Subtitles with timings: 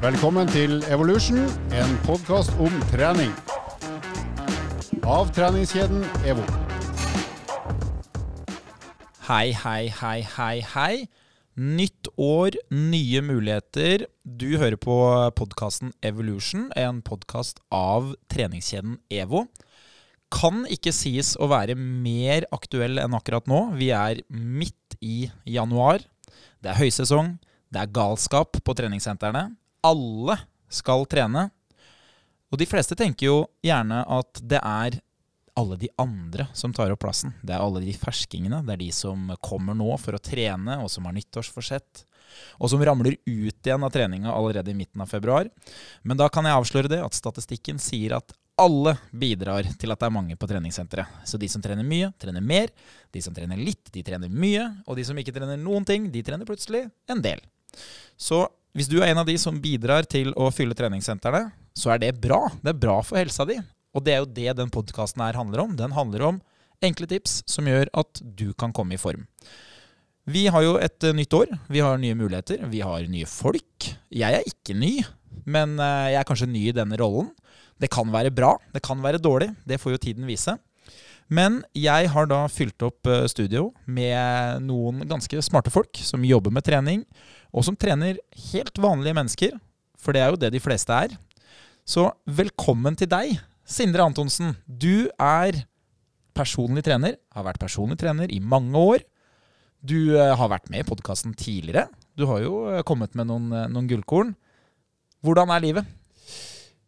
[0.00, 1.42] Velkommen til Evolution,
[1.76, 3.34] en podkast om trening.
[5.04, 6.40] Av treningskjeden EVO.
[9.26, 10.94] Hei, hei, hei, hei, hei.
[11.60, 14.06] Nytt år, nye muligheter.
[14.24, 14.96] Du hører på
[15.36, 19.44] podkasten Evolution, en podkast av treningskjeden EVO.
[20.32, 23.66] Kan ikke sies å være mer aktuell enn akkurat nå.
[23.76, 26.08] Vi er midt i januar.
[26.64, 27.34] Det er høysesong.
[27.68, 29.50] Det er galskap på treningssentrene.
[29.86, 30.36] Alle
[30.70, 31.48] skal trene.
[32.50, 34.98] Og de fleste tenker jo gjerne at det er
[35.60, 37.34] alle de andre som tar opp plassen.
[37.42, 38.62] Det er alle de ferskingene.
[38.66, 42.04] Det er de som kommer nå for å trene, og som har nyttårsforsett.
[42.62, 45.50] Og som ramler ut igjen av treninga allerede i midten av februar.
[46.02, 50.08] Men da kan jeg avsløre det at statistikken sier at alle bidrar til at det
[50.08, 51.22] er mange på treningssenteret.
[51.24, 52.72] Så de som trener mye, trener mer.
[53.12, 54.66] De som trener litt, de trener mye.
[54.86, 57.40] Og de som ikke trener noen ting, de trener plutselig en del.
[58.20, 58.44] Så
[58.76, 62.12] hvis du er en av de som bidrar til å fylle treningssentrene, så er det
[62.22, 62.44] bra.
[62.62, 63.56] Det er bra for helsa di.
[63.96, 65.74] Og det er jo det den podkasten her handler om.
[65.78, 66.38] Den handler om
[66.84, 69.26] enkle tips som gjør at du kan komme i form.
[70.30, 71.50] Vi har jo et uh, nytt år.
[71.72, 72.62] Vi har nye muligheter.
[72.70, 73.90] Vi har nye folk.
[74.14, 75.00] Jeg er ikke ny,
[75.50, 77.32] men uh, jeg er kanskje ny i denne rollen.
[77.80, 79.54] Det kan være bra, det kan være dårlig.
[79.64, 80.52] Det får jo tiden vise.
[81.30, 86.50] Men jeg har da fylt opp uh, studio med noen ganske smarte folk som jobber
[86.50, 87.04] med trening,
[87.54, 88.18] og som trener
[88.50, 89.54] helt vanlige mennesker.
[90.00, 91.14] For det er jo det de fleste er.
[91.86, 94.56] Så velkommen til deg, Sindre Antonsen.
[94.66, 95.62] Du er
[96.36, 99.04] personlig trener, har vært personlig trener i mange år.
[99.80, 101.88] Du eh, har vært med i podkasten tidligere.
[102.18, 104.34] Du har jo eh, kommet med noen, eh, noen gullkorn.
[105.24, 105.96] Hvordan er livet?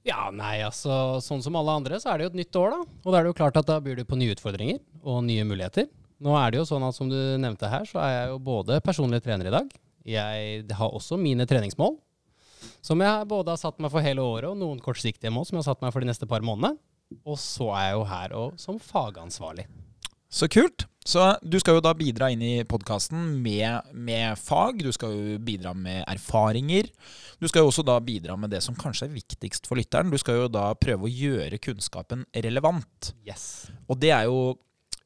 [0.07, 2.95] Ja, nei, altså sånn som alle andre, så er det jo et nytt år, da.
[3.05, 5.45] Og da er det jo klart at da byr du på nye utfordringer og nye
[5.47, 5.87] muligheter.
[6.23, 8.81] Nå er det jo sånn at som du nevnte her, så er jeg jo både
[8.83, 9.71] personlig trener i dag.
[10.07, 11.97] Jeg har også mine treningsmål,
[12.83, 15.65] som jeg både har satt meg for hele året, og noen kortsiktige mål som jeg
[15.65, 16.79] har satt meg for de neste par månedene.
[17.23, 19.69] Og så er jeg jo her og, som fagansvarlig.
[20.33, 20.87] Så kult.
[21.05, 24.79] Så du skal jo da bidra inn i podkasten med, med, fag.
[24.81, 26.89] Du skal jo bidra med erfaringer.
[27.43, 30.13] Du skal jo også da bidra med det som kanskje er viktigst for lytteren.
[30.15, 33.13] Du skal jo da prøve å gjøre kunnskapen relevant.
[33.29, 33.67] Yes.
[33.91, 34.55] Og det er jo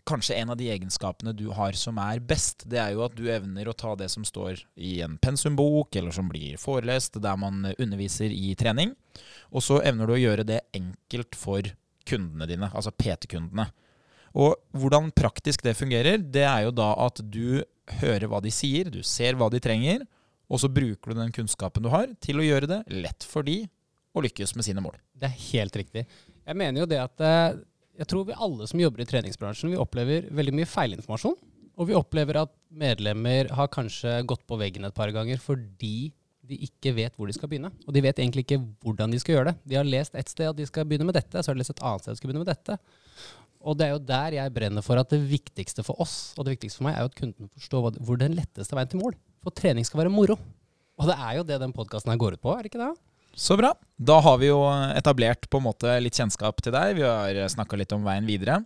[0.07, 3.25] kanskje en av de egenskapene du har som er best, det er jo at du
[3.33, 7.73] evner å ta det som står i en pensumbok, eller som blir forelest der man
[7.73, 8.95] underviser i trening,
[9.51, 11.67] og så evner du å gjøre det enkelt for
[12.07, 13.67] kundene dine, altså PT-kundene.
[14.37, 17.63] Og hvordan praktisk det fungerer, det er jo da at du
[18.03, 20.05] hører hva de sier, du ser hva de trenger,
[20.47, 23.63] og så bruker du den kunnskapen du har, til å gjøre det lett for de
[24.17, 24.99] å lykkes med sine mål.
[25.17, 26.05] Det er helt riktig.
[26.47, 27.57] Jeg mener jo det at eh,
[28.01, 31.37] jeg tror vi alle som jobber i treningsbransjen, vi opplever veldig mye feilinformasjon.
[31.77, 36.13] Og vi opplever at medlemmer har kanskje gått på veggen et par ganger fordi
[36.47, 37.73] de ikke vet hvor de skal begynne.
[37.85, 39.57] Og de vet egentlig ikke hvordan de skal gjøre det.
[39.67, 41.75] De har lest et sted at de skal begynne med dette, så har de lest
[41.75, 42.79] et annet sted at de skal begynne med dette.
[43.67, 46.55] Og det er jo der jeg brenner for at det viktigste for oss og det
[46.57, 49.17] viktigste for meg er jo at kunden forstår hvor den letteste veien til mål.
[49.43, 50.39] For trening skal være moro.
[50.97, 52.95] Og det er jo det den podkasten her går ut på, er det ikke det?
[53.37, 53.75] Så bra.
[54.01, 54.63] Da har vi jo
[54.97, 56.95] etablert på en måte litt kjennskap til deg.
[56.97, 58.63] Vi har snakka litt om veien videre.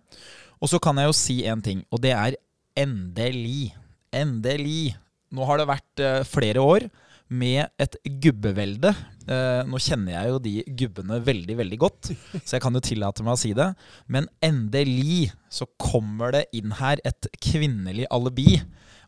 [0.63, 2.37] Og så kan jeg jo si én ting, og det er
[2.79, 3.73] endelig.
[4.15, 4.95] Endelig.
[5.35, 6.87] Nå har det vært uh, flere år
[7.31, 8.93] med et gubbevelde.
[9.31, 10.53] Uh, nå kjenner jeg jo de
[10.83, 12.11] gubbene veldig, veldig godt,
[12.43, 13.69] så jeg kan jo tillate meg å si det.
[14.11, 18.59] Men endelig så kommer det inn her et kvinnelig alibi.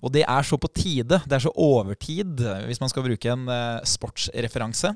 [0.03, 1.21] Og det er så på tide.
[1.27, 4.94] Det er så overtid, hvis man skal bruke en uh, sportsreferanse.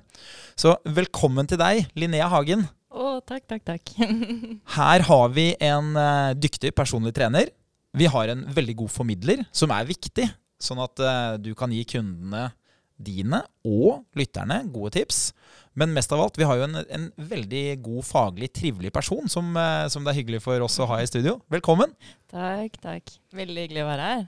[0.58, 2.66] Så velkommen til deg, Linnea Hagen.
[2.96, 3.94] Å, oh, takk, takk, takk.
[4.78, 7.50] Her har vi en uh, dyktig personlig trener.
[7.96, 10.26] Vi har en veldig god formidler, som er viktig.
[10.62, 12.48] Sånn at uh, du kan gi kundene
[12.96, 15.30] dine og lytterne gode tips.
[15.76, 19.50] Men mest av alt, vi har jo en, en veldig god, faglig, trivelig person som,
[19.92, 21.36] som, det er hyggelig for oss å ha i studio.
[21.52, 21.92] Velkommen.
[22.32, 23.12] Takk, takk.
[23.36, 24.24] Veldig hyggelig å være her.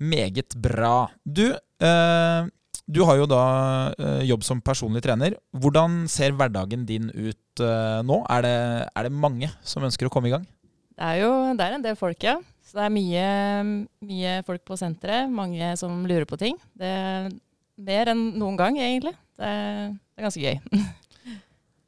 [0.00, 1.10] Meget bra.
[1.24, 2.48] Du, eh,
[2.88, 3.42] du har jo da
[3.92, 5.36] eh, jobb som personlig trener.
[5.52, 8.22] Hvordan ser hverdagen din ut eh, nå?
[8.32, 8.56] Er det,
[8.88, 10.48] er det, mange som ønsker å komme i gang?
[10.96, 12.38] Det er jo det er en del folk, ja.
[12.64, 13.28] Så det er mye,
[14.08, 15.28] mye folk på senteret.
[15.28, 16.56] Mange som lurer på ting.
[16.72, 16.90] Det
[17.86, 19.16] mer enn noen gang, egentlig.
[19.40, 19.50] Det
[20.20, 20.82] det er ganske gøy.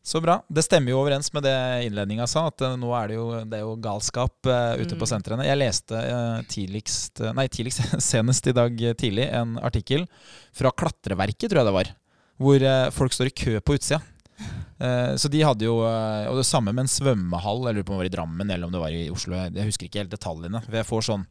[0.03, 0.39] Så bra.
[0.51, 1.55] Det stemmer jo overens med det
[1.87, 4.99] innledninga sa, at uh, nå er det jo, det er jo galskap uh, ute mm.
[4.99, 5.45] på sentrene.
[5.47, 10.09] Jeg leste uh, tidligst, nei, tidligst, senest i dag tidlig en artikkel
[10.57, 11.93] fra Klatreverket, tror jeg det var,
[12.43, 12.67] hvor
[12.97, 14.01] folk står i kø på utsida.
[14.83, 17.93] Eh, Så de hadde jo eh, Og det samme med en svømmehall, jeg lurer på
[17.95, 19.37] om det var i Drammen eller om det var i Oslo.
[19.47, 20.63] Jeg husker ikke helt detaljene.
[20.65, 21.27] For jeg får sånn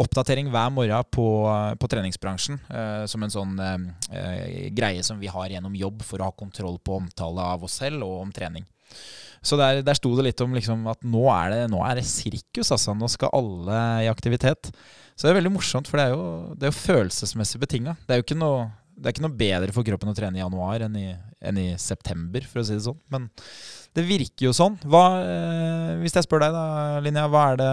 [0.00, 1.26] oppdatering hver morgen på,
[1.80, 2.60] på treningsbransjen.
[2.70, 3.76] eh, Som en sånn eh,
[4.14, 7.76] eh, greie som vi har gjennom jobb for å ha kontroll på omtale av oss
[7.82, 8.64] selv og om trening.
[9.44, 12.06] Så der, der sto det litt om liksom at nå er, det, nå er det
[12.08, 12.94] sirkus, altså.
[12.96, 14.70] Nå skal alle i aktivitet.
[15.12, 17.92] Så det er veldig morsomt, for det er jo, det er jo følelsesmessig betinga.
[18.08, 18.62] Det er jo ikke noe,
[18.94, 21.08] det er ikke noe bedre for kroppen å trene i januar enn i,
[21.44, 23.00] enn i september, for å si det sånn.
[23.12, 23.28] Men
[23.94, 24.78] det virker jo sånn.
[24.86, 26.64] Hva, eh, hvis jeg spør deg da,
[27.04, 27.70] Linja, hva er, det,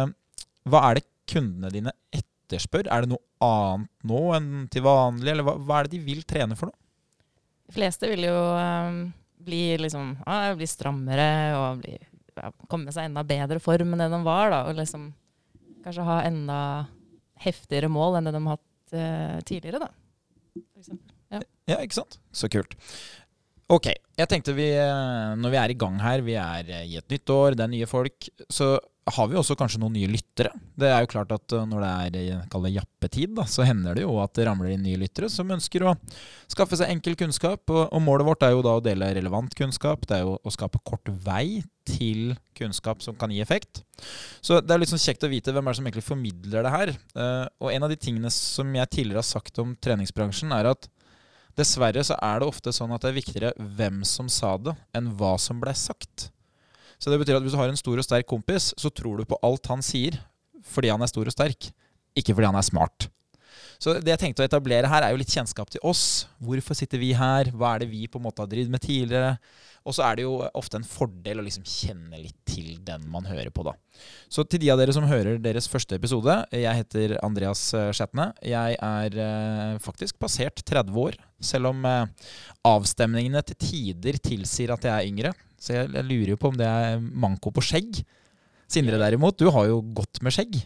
[0.70, 2.90] hva er det kundene dine etterspør?
[2.90, 6.24] Er det noe annet nå enn til vanlig, eller hva, hva er det de vil
[6.28, 6.78] trene for noe?
[7.70, 9.02] De fleste vil jo eh,
[9.46, 11.96] bli liksom ja, bli strammere og bli,
[12.36, 14.52] ja, komme seg enda bedre form enn det de var.
[14.54, 15.12] da, Og liksom
[15.86, 16.60] kanskje ha enda
[17.42, 19.86] heftigere mål enn det de har hatt eh, tidligere.
[19.86, 19.90] da,
[20.60, 21.11] for eksempel.
[21.32, 22.20] Ja, ikke sant?
[22.36, 22.76] Så kult.
[23.72, 23.88] Ok,
[24.20, 27.14] jeg tenkte vi, eh, når vi er i gang her, vi er eh, i et
[27.14, 28.76] nytt år, det er nye folk, så
[29.12, 30.52] har vi også kanskje noen nye lyttere.
[30.78, 34.04] Det er jo klart at eh, når det er det jappetid, da, så hender det
[34.04, 35.96] jo at det ramler inn nye lyttere som ønsker å
[36.52, 37.64] skaffe seg enkel kunnskap.
[37.72, 40.04] Og, målet vårt er jo da å dele relevant kunnskap.
[40.04, 43.86] Det er jo å skape kort vei til kunnskap som kan gi effekt.
[44.44, 46.98] Så det er sånn kjekt å vite hvem er det som egentlig formidler det her.
[47.64, 50.92] Og en av de tingene som jeg tidligere har sagt om treningsbransjen, er at
[51.62, 55.14] Dessverre så er det ofte sånn at det er viktigere hvem som sa det, enn
[55.20, 56.32] hva som blei sagt.
[57.02, 59.30] Så det betyr at hvis du har en stor og sterk kompis, så tror du
[59.30, 60.20] på alt han sier
[60.72, 61.72] fordi han er stor og sterk,
[62.18, 63.08] ikke fordi han er smart.
[63.82, 66.28] Så det jeg tenkte å etablere her, er jo litt kjennskap til oss.
[66.38, 67.50] Hvorfor sitter vi her?
[67.50, 69.34] Hva er det vi på en måte har drevet med tidligere?
[69.82, 73.26] Og så er det jo ofte en fordel å liksom kjenne litt til den man
[73.26, 73.74] hører på, da.
[74.30, 78.30] Så til de av dere som hører deres første episode, jeg heter Andreas eh, Skjetne.
[78.46, 82.30] Jeg er eh, faktisk passert 30 år, selv om eh,
[82.70, 85.34] avstemningene til tider tilsier at jeg er yngre.
[85.62, 88.04] Så jeg, lurer jo på om det er manko på skjegg.
[88.72, 90.62] Sindre derimot, du har jo godt med skjegg.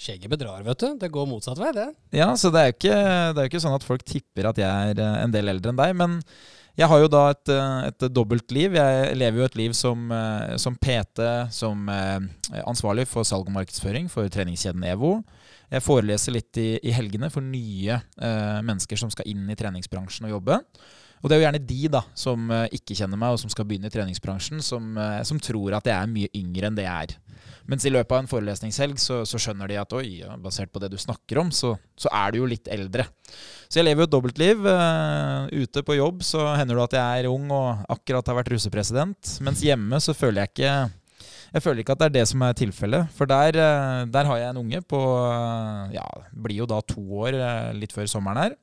[0.00, 0.94] Skjegget bedrar, vet du.
[1.00, 1.90] Det går motsatt vei, det.
[2.16, 5.32] Ja, så det er jo ikke, ikke sånn at folk tipper at jeg er en
[5.32, 5.96] del eldre enn deg.
[5.96, 6.20] Men
[6.78, 8.76] jeg har jo da et, eh, et dobbeltliv.
[8.78, 12.20] Jeg lever jo et liv som, eh, som PT, som eh,
[12.66, 15.22] ansvarlig for salg og markedsføring for treningskjeden EVO.
[15.70, 20.26] Jeg foreleser litt i, i helgene for nye eh, mennesker som skal inn i treningsbransjen
[20.30, 20.60] og jobbe.
[21.20, 23.66] Og det er jo gjerne de da, som eh, ikke kjenner meg, og som skal
[23.68, 27.10] begynne i treningsbransjen, som, eh, som tror at jeg er mye yngre enn det jeg
[27.10, 27.16] er.
[27.70, 30.90] Mens i løpet av en forelesningshelg så, så skjønner de at oi, basert på det
[30.92, 33.04] du snakker om, så, så er du jo litt eldre.
[33.70, 34.64] Så jeg lever jo et dobbeltliv.
[34.64, 38.50] Uh, ute på jobb så hender det at jeg er ung og akkurat har vært
[38.56, 39.36] russepresident.
[39.46, 40.72] Mens hjemme så føler jeg ikke
[41.50, 43.10] jeg føler ikke at det er det som er tilfellet.
[43.16, 47.02] For der, eh, der har jeg en unge på eh, Ja, blir jo da to
[47.24, 48.54] år eh, litt før sommeren her.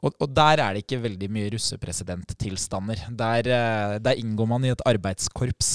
[0.00, 3.04] Og, og der er det ikke veldig mye russepresidenttilstander.
[3.18, 5.72] Der, eh, der inngår man i et arbeidskorps.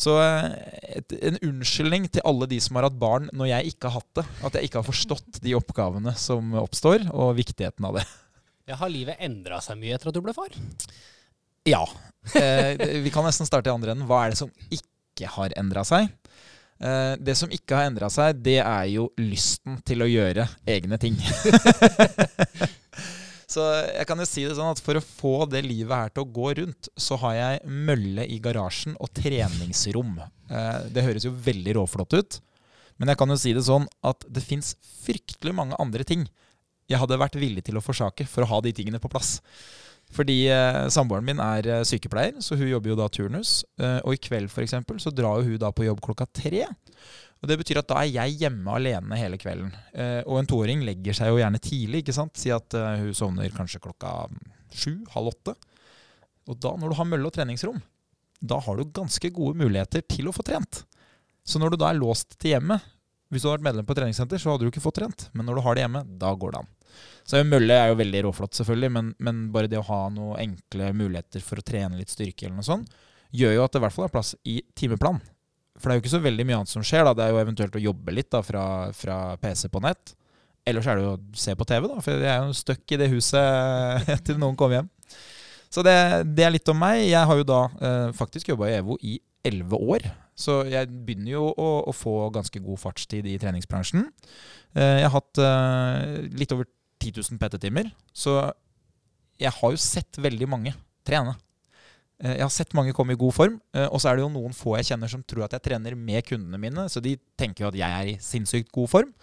[0.00, 0.48] Så eh,
[1.00, 4.20] et, en unnskyldning til alle de som har hatt barn når jeg ikke har hatt
[4.20, 4.26] det.
[4.46, 8.06] At jeg ikke har forstått de oppgavene som oppstår, og viktigheten av det.
[8.68, 10.52] Ja, har livet endra seg mye etter at du ble far?
[11.68, 11.82] Ja.
[12.36, 14.08] Eh, vi kan nesten starte i andre enden.
[14.08, 16.08] Hva er det som ikke har endra seg?
[16.80, 21.00] Eh, det som ikke har endra seg, det er jo lysten til å gjøre egne
[21.02, 21.18] ting.
[23.50, 26.22] Så jeg kan jo si det sånn at for å få det livet her til
[26.22, 30.20] å gå rundt, så har jeg mølle i garasjen og treningsrom.
[30.22, 32.38] Eh, det høres jo veldig råflott ut,
[33.00, 36.28] men jeg kan jo si det sånn at det fins fryktelig mange andre ting
[36.90, 39.38] jeg hadde vært villig til å forsake for å ha de tingene på plass.
[40.10, 43.60] Fordi eh, samboeren min er eh, sykepleier, så hun jobber jo da turnus.
[43.78, 46.64] Eh, og i kveld for eksempel, så drar jo hun da på jobb klokka tre.
[47.40, 49.72] Og Det betyr at da er jeg hjemme alene hele kvelden.
[49.96, 52.02] Eh, og en toåring legger seg jo gjerne tidlig.
[52.02, 52.36] ikke sant?
[52.36, 54.28] Si at eh, hun sovner kanskje klokka
[54.76, 55.54] sju, halv åtte.
[56.50, 57.80] Og da, når du har mølle og treningsrom,
[58.40, 60.82] da har du ganske gode muligheter til å få trent.
[61.44, 62.84] Så når du da er låst til hjemmet
[63.30, 65.28] Hvis du hadde vært medlem på treningssenter, så hadde du ikke fått trent.
[65.32, 66.70] Men når du har det hjemme, da går det an.
[67.22, 70.88] Så mølle er jo veldig råflott, selvfølgelig, men, men bare det å ha noen enkle
[70.98, 72.90] muligheter for å trene litt styrke, eller noe sånt,
[73.30, 75.20] gjør jo at det i hvert fall er plass i timeplan.
[75.80, 77.06] For det er jo ikke så veldig mye annet som skjer.
[77.08, 77.16] da.
[77.16, 78.64] Det er jo eventuelt å jobbe litt da, fra,
[78.96, 80.14] fra PC på nett.
[80.68, 82.98] Ellers er det jo å se på TV, da, for jeg er jo stuck i
[83.00, 84.90] det huset til noen kommer hjem.
[85.70, 85.96] Så det,
[86.36, 87.04] det er litt om meg.
[87.06, 90.08] Jeg har jo da eh, faktisk jobba i EVO i elleve år.
[90.40, 94.08] Så jeg begynner jo å, å få ganske god fartstid i treningsbransjen.
[94.74, 96.68] Eh, jeg har hatt eh, litt over
[97.00, 98.42] 10 000 PT-timer, så
[99.40, 100.74] jeg har jo sett veldig mange
[101.06, 101.32] trene.
[102.20, 104.32] Eh, Jeg har sett mange komme i god form, eh, og så er det jo
[104.32, 107.64] noen få jeg kjenner som tror at jeg trener med kundene mine, så de tenker
[107.64, 109.14] jo at jeg er i sinnssykt god form.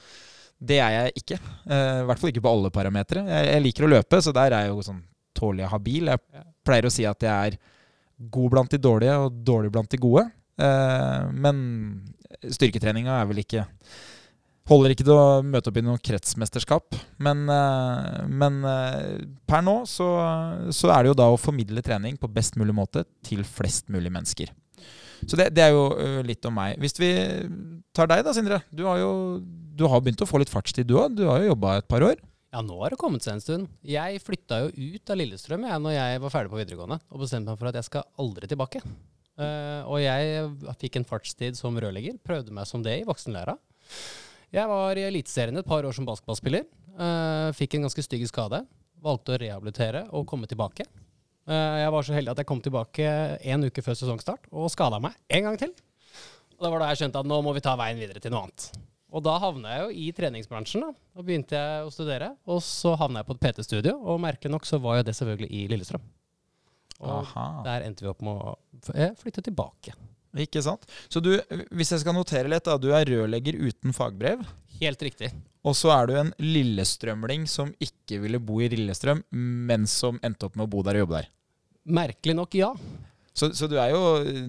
[0.58, 1.38] Det er jeg ikke.
[1.70, 3.26] Eh, I hvert fall ikke på alle parametere.
[3.30, 5.04] Jeg, liker å løpe, så der er jeg jo sånn
[5.38, 6.10] tålelig habil.
[6.10, 7.60] Jeg pleier å si at jeg er
[8.34, 10.24] god blant de dårlige og dårlig blant de gode.
[10.58, 11.60] Men
[12.42, 13.68] styrketreninga er vel ikke
[14.68, 16.98] Holder ikke til å møte opp i noe kretsmesterskap.
[17.24, 20.08] Men, eh, men eh, per nå så,
[20.76, 24.12] så er det jo da å formidle trening på best mulig måte til flest mulig
[24.12, 24.52] mennesker.
[25.24, 25.88] Så det, det er jo
[26.28, 26.76] litt om meg.
[26.84, 27.14] Hvis vi
[27.96, 28.60] tar deg da, Sindre.
[28.70, 29.14] Du har jo
[29.78, 31.16] du har begynt å få litt fartstid, du òg.
[31.18, 32.18] Du har jo jobba et par år.
[32.54, 33.68] Ja, nå har det kommet seg en stund.
[33.86, 37.52] Jeg flytta jo ut av Lillestrøm jeg, når jeg var ferdig på videregående, og bestemte
[37.52, 38.82] meg for at jeg skal aldri tilbake.
[39.38, 40.48] Uh, og jeg
[40.82, 42.18] fikk en fartstid som rørlegger.
[42.26, 43.58] Prøvde meg som det i voksenlæra.
[44.56, 46.64] Jeg var i Eliteserien et par år som basketballspiller.
[46.98, 48.62] Uh, fikk en ganske stygg skade.
[49.04, 50.88] Valgte å rehabilitere og komme tilbake.
[51.48, 53.12] Uh, jeg var så heldig at jeg kom tilbake
[53.52, 55.76] en uke før sesongstart og skada meg en gang til.
[56.58, 58.48] Og Det var da jeg skjønte at nå må vi ta veien videre til noe
[58.48, 58.70] annet.
[59.14, 60.84] Og da havna jeg jo i treningsbransjen.
[60.84, 63.94] Da Da begynte jeg å studere, og så havna jeg på et PT-studio.
[64.04, 66.08] Og merkelig nok så var jo det selvfølgelig i Lillestrøm.
[67.04, 67.48] Og Aha.
[67.68, 68.56] der endte vi opp med å
[68.96, 69.94] eh, flytte tilbake.
[70.36, 70.84] Ikke sant?
[71.08, 71.34] Så du,
[71.72, 72.78] hvis jeg skal notere litt, da.
[72.82, 74.44] Du er rørlegger uten fagbrev.
[74.82, 75.32] Helt riktig.
[75.68, 80.48] Og så er du en lillestrømling som ikke ville bo i Lillestrøm, men som endte
[80.48, 81.30] opp med å bo der og jobbe der.
[81.98, 82.70] Merkelig nok, ja.
[83.38, 84.00] Så, så du, er jo,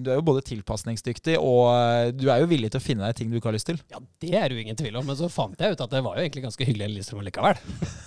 [0.01, 3.19] du er jo både tilpasningsdyktig og eh, du er jo villig til å finne deg
[3.19, 3.77] ting du ikke har lyst til.
[3.91, 6.01] Ja, Det er det jo ingen tvil om, men så fant jeg ut at det
[6.05, 7.59] var jo egentlig ganske hyggelig i Lillestrøm likevel.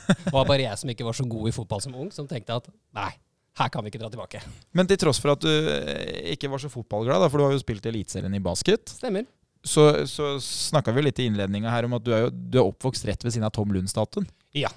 [0.09, 2.59] Det var bare jeg som ikke var så god i fotball som ung, som tenkte
[2.59, 2.67] at
[2.99, 3.12] nei,
[3.61, 4.40] her kan vi ikke dra tilbake.
[4.73, 7.61] Men til tross for at du eh, ikke var så fotballglad, for du har jo
[7.62, 9.26] spilt i Eliteserien i basket, Stemmer.
[9.64, 12.64] så, så snakka vi litt i innledninga her om at du er, jo, du er
[12.71, 14.26] oppvokst rett ved siden av Tom Lund-statuen.
[14.56, 14.73] Ja.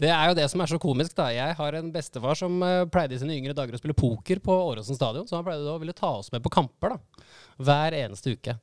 [0.00, 1.26] Det er jo det som er så komisk, da.
[1.34, 4.54] Jeg har en bestefar som eh, pleide i sine yngre dager å spille poker på
[4.70, 7.26] Åråsen stadion, så han pleide å ville ta oss med på kamper da,
[7.60, 8.54] hver eneste uke.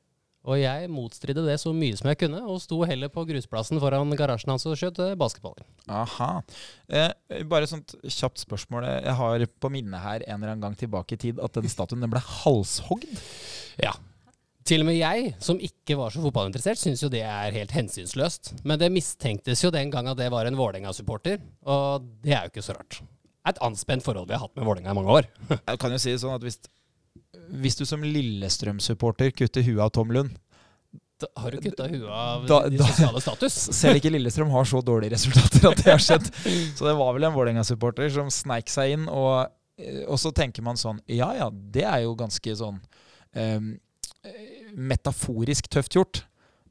[0.46, 4.14] Og jeg motstridde det så mye som jeg kunne, og sto heller på grusplassen foran
[4.16, 5.66] garasjen hans og skjøt eh, basketballer.
[5.90, 6.30] Aha.
[6.88, 8.86] Eh, bare sånt kjapt spørsmål.
[9.02, 12.04] Jeg har på minnet her en eller annen gang tilbake i tid at den statuen
[12.04, 13.10] den ble halshogd.
[13.82, 13.96] Ja.
[14.68, 18.52] Til og med jeg, som ikke var så fotballinteressert, syns jo det er helt hensynsløst.
[18.68, 22.52] Men det mistenktes jo den gang at det var en Vålerenga-supporter, og det er jo
[22.52, 22.98] ikke så rart.
[23.00, 25.30] Det er et anspent forhold vi har hatt med Vålerenga i mange år.
[25.70, 26.60] Jeg kan jo si det sånn at hvis,
[27.50, 30.34] hvis du som Lillestrøm-supporter kutter huet av Tom Lund
[31.18, 33.54] Da har du kutta huet av Da- da- sosiale status.
[33.80, 36.28] Selv ikke Lillestrøm har så dårlige resultater at det har skjedd.
[36.78, 39.48] Så det var vel en Vålerenga-supporter som sneik seg inn, og,
[39.80, 42.78] eh, og så tenker man sånn Ja ja, det er jo ganske sånn
[43.34, 43.58] eh,
[44.78, 46.22] metaforisk tøft gjort.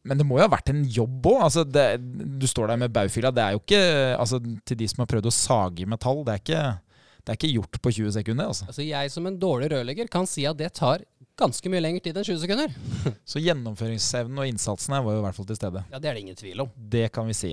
[0.08, 1.42] Men det må jo ha vært en jobb òg.
[1.50, 2.00] Altså, det-
[2.40, 3.32] du står der med baufila.
[3.34, 6.40] Det er jo ikke altså, Til de som har prøvd å sage metall, det er
[6.46, 6.62] ikke,
[7.28, 8.48] det er ikke gjort på 20 sekunder.
[8.48, 8.70] Altså.
[8.72, 11.04] Altså Jeg som en dårlig rørlegger kan si at det tar
[11.38, 12.72] ganske mye lengre tid enn 20 sekunder.
[13.32, 15.84] Så gjennomføringsevnen og innsatsen her var jo i hvert fall til stede.
[15.92, 16.72] Ja, Det er det ingen tvil om.
[16.96, 17.52] Det kan vi si.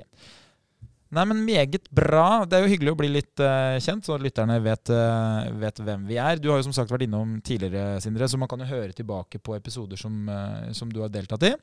[1.15, 2.45] Nei, men meget bra.
[2.47, 6.07] Det er jo hyggelig å bli litt uh, kjent, så lytterne vet, uh, vet hvem
[6.07, 6.39] vi er.
[6.41, 9.39] Du har jo som sagt vært innom tidligere, Sindre, så man kan jo høre tilbake
[9.43, 11.53] på episoder som, uh, som du har deltatt i.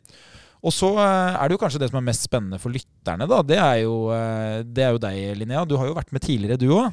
[0.62, 3.40] Og så er det jo kanskje det som er mest spennende for lytterne, da.
[3.42, 3.97] Det er jo,
[4.62, 5.64] det er jo deg, Linnea.
[5.66, 6.92] Du har jo vært med tidligere, du òg.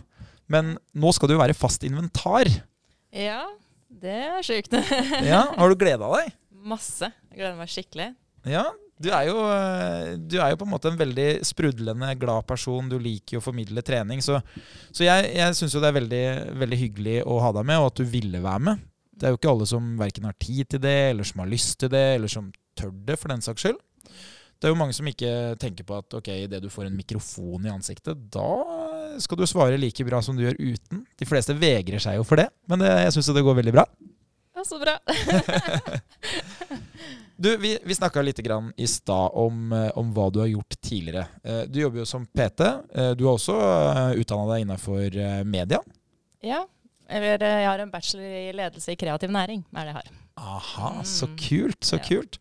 [0.51, 2.49] Men nå skal du jo være fast inventar.
[3.13, 3.43] Ja,
[3.89, 4.75] det er sjukt.
[5.29, 6.35] Ja, Har du gleda deg?
[6.69, 7.11] Masse.
[7.29, 8.11] Jeg gleder meg skikkelig.
[8.49, 8.65] Ja,
[8.99, 12.89] du er, jo, eh, du er jo på en måte en veldig sprudlende, glad person.
[12.91, 14.19] Du liker jo å formidle trening.
[14.25, 14.41] Så,
[14.91, 16.23] så jeg, jeg syns jo det er veldig,
[16.59, 18.81] veldig hyggelig å ha deg med, og at du ville være med.
[19.19, 21.77] Det er jo ikke alle som verken har tid til det, eller som har lyst
[21.79, 23.79] til det, eller som tør det, for den saks skyld.
[24.59, 27.67] Det er jo mange som ikke tenker på at ok, idet du får en mikrofon
[27.67, 28.49] i ansiktet, da
[29.19, 31.05] skal du svare like bra som du gjør uten.
[31.19, 33.85] De fleste vegrer seg jo for det, men det, jeg syns det går veldig bra.
[34.55, 34.97] Ja, så bra.
[37.39, 40.75] Du, Vi, vi snakka litt grann i stad om, eh, om hva du har gjort
[40.83, 41.27] tidligere.
[41.43, 42.65] Eh, Du jobber jo som PT.
[42.91, 43.55] Eh, Du har også
[44.19, 45.79] utdanna deg innafor eh, media.
[46.43, 46.65] Ja.
[47.09, 49.63] Eller eh, jeg har en bachelor i ledelse i kreativ næring.
[49.71, 50.11] er det jeg har.
[50.37, 51.37] Aha, så Mm.
[51.37, 52.03] kult, så Ja.
[52.03, 52.37] kult.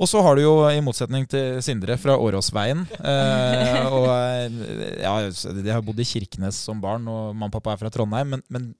[0.00, 4.54] Og så har du jo, i motsetning til Sindre, fra Åråsveien eh, og eh,
[5.02, 8.32] ja, Jeg har bodd i Kirkenes som barn, og mamma og pappa er fra Trondheim.
[8.32, 8.70] Men, men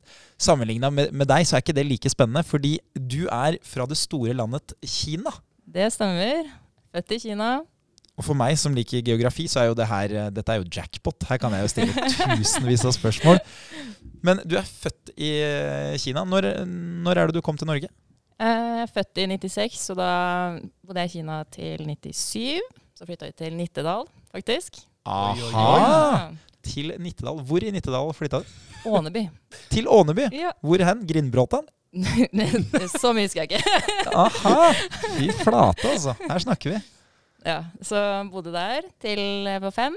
[0.40, 2.42] sammenligna med, med deg, så er ikke det like spennende.
[2.48, 5.34] Fordi du er fra det store landet Kina.
[5.68, 6.48] Det stemmer.
[6.96, 7.52] Født i Kina.
[8.16, 10.70] Og for meg som liker geografi, så er jo det her eh, Dette er jo
[10.80, 11.28] jackpot.
[11.28, 12.08] Her kan jeg jo stille
[12.40, 13.42] tusenvis av spørsmål.
[14.24, 15.34] Men du er født i
[16.00, 16.24] Kina.
[16.24, 16.54] Når,
[17.04, 17.92] når er det du kom til Norge?
[18.42, 20.08] Eh, Jeg er født i 96, så da
[20.86, 22.62] bodde jeg i Kina til 97.
[22.98, 24.80] Så flytta vi til Nittedal, faktisk.
[25.06, 25.52] Oi, oi, oi.
[25.54, 26.30] Aha!
[26.62, 27.38] Til Nittedal.
[27.46, 28.50] Hvor i Nittedal flytta du?
[28.90, 29.22] Åneby.
[29.70, 30.28] Til Åneby.
[30.34, 30.50] Ja.
[30.62, 31.04] Hvor hen?
[31.06, 31.68] Grindbråten?
[33.00, 33.62] Så mye husker jeg ikke.
[34.16, 34.72] Aha!
[35.18, 36.14] Fy flate, altså.
[36.24, 36.80] Her snakker vi.
[37.46, 37.98] Ja, Så
[38.32, 39.20] bodde der til
[39.50, 39.96] jeg var fem,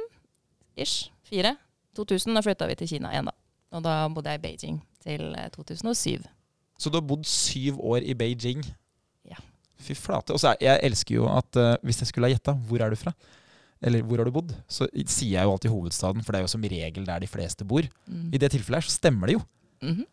[0.77, 1.11] ish.
[1.25, 1.55] Fire.
[1.95, 3.35] 2000, da flytta vi til Kina igjen, da.
[3.77, 6.25] Og da bodde jeg i Beijing til eh, 2007.
[6.77, 8.63] Så du har bodd syv år i Beijing.
[9.29, 9.39] Ja.
[9.81, 10.35] Fy flate.
[10.35, 12.91] Og så er, jeg elsker jo at uh, hvis jeg skulle ha gjetta hvor er
[12.93, 13.13] du fra,
[13.85, 16.53] eller hvor har du bodd, så sier jeg jo alltid hovedstaden, for det er jo
[16.55, 17.85] som regel der de fleste bor.
[18.07, 18.29] Mm.
[18.33, 19.45] I det tilfellet her så stemmer det jo.
[19.83, 20.05] Mhm.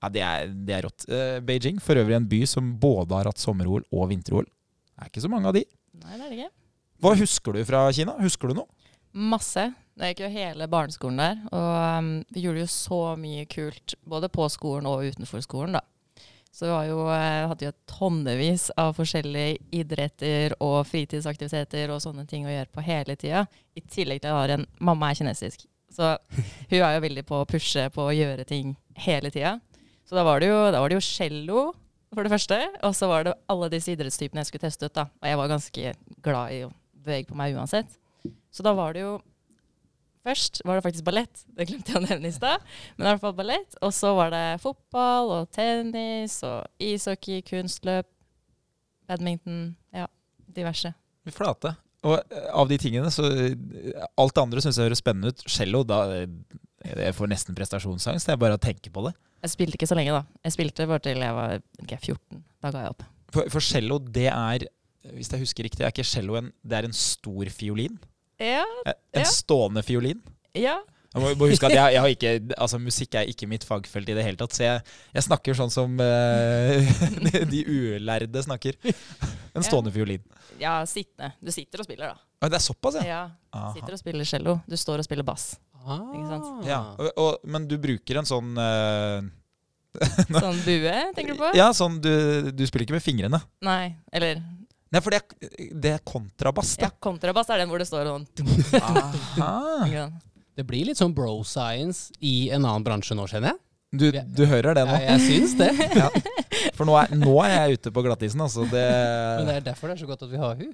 [0.00, 1.04] Ja, Det er, det er rått.
[1.12, 4.46] Uh, Beijing, for øvrig en by som både har hatt sommer-OL og vinter-OL.
[4.48, 5.64] Det er ikke så mange av de.
[6.00, 6.52] Nei, det er det ikke.
[7.00, 8.14] Hva husker du fra Kina?
[8.20, 8.68] Husker du noe?
[9.12, 9.66] Masse.
[10.00, 14.30] Jeg gikk jo hele barneskolen der, og um, vi gjorde jo så mye kult både
[14.32, 15.82] på skolen og utenfor skolen, da.
[16.50, 22.46] Så vi jo, eh, hadde jo tonnevis av forskjellige idretter og fritidsaktiviteter og sånne ting
[22.46, 23.44] å gjøre på hele tida.
[23.78, 25.66] I tillegg til at jeg har en mamma er kinesisk.
[25.90, 26.16] Så
[26.70, 28.74] hun er jo veldig på å pushe på å gjøre ting
[29.06, 29.58] hele tida.
[30.06, 31.70] Så da var det jo, da var det jo cello,
[32.10, 32.58] for det første.
[32.86, 34.94] Og så var det alle disse idrettstypene jeg skulle teste ut.
[34.96, 35.06] da.
[35.22, 35.94] Og jeg var ganske
[36.26, 37.94] glad i å bevege på meg uansett.
[38.50, 39.18] Så da var det jo
[40.26, 41.44] Først var det faktisk ballett.
[41.56, 42.64] Det glemte jeg å nevne i stad.
[42.96, 43.76] Men i hvert fall ballett.
[43.80, 48.08] Og så var det fotball og tennis og ishockey, kunstløp,
[49.08, 49.70] badminton.
[49.96, 50.10] Ja,
[50.52, 50.92] diverse.
[51.32, 51.72] Flate.
[52.06, 53.56] Og eh, av de tingene, så eh,
[54.20, 55.44] Alt det andre syns jeg høres spennende ut.
[55.48, 56.28] Cello, da eh,
[56.84, 58.28] Jeg får nesten prestasjonsangst.
[58.28, 59.14] Det er bare å tenke på det.
[59.44, 60.40] Jeg spilte ikke så lenge, da.
[60.44, 62.44] Jeg spilte bare til jeg var okay, 14.
[62.60, 63.08] Da ga jeg opp.
[63.32, 64.66] For, for cello, det er
[65.14, 67.94] Hvis jeg husker riktig, er ikke cello en Det er en stor fiolin?
[68.40, 68.64] Ja.
[68.86, 69.28] Eh, En Ja.
[69.28, 70.20] stående fiolin?
[70.56, 70.78] ja.
[71.10, 72.30] Jeg må, må huske at jeg, jeg har ikke,
[72.62, 74.82] altså Musikk er ikke mitt fagfelt i det hele tatt, så jeg,
[75.16, 76.92] jeg snakker sånn som uh,
[77.24, 78.78] de, de ulærde snakker.
[79.58, 80.22] En stående fiolin.
[80.60, 81.32] Ja, sittende.
[81.42, 82.46] Du sitter og spiller, da.
[82.46, 83.24] Det er såpass, ja?
[83.50, 83.64] Ja.
[83.74, 84.54] Sitter og spiller cello.
[84.70, 85.48] Du står og spiller bass.
[85.80, 86.62] Ikke sant?
[86.70, 86.78] ja.
[86.94, 89.18] Og, og, men du bruker en sånn uh,
[90.30, 91.50] Sånn bue, tenker du på?
[91.58, 92.12] Ja, sånn du,
[92.54, 93.42] du spiller ikke med fingrene.
[93.66, 94.38] Nei, eller
[94.90, 98.24] Nei, for det er, det er kontrabass, ja, kontrabass er den hvor det står sånn
[99.46, 100.08] Aha.
[100.58, 103.60] Det blir litt sånn bro science i en annen bransje nå, kjenner jeg.
[103.90, 104.98] Du, du hører det nå?
[104.98, 105.70] Ja, jeg syns det.
[106.76, 108.66] For nå er, nå er jeg ute på glattisen, altså.
[108.70, 110.70] Det, Men det er derfor det er så godt at vi har hun.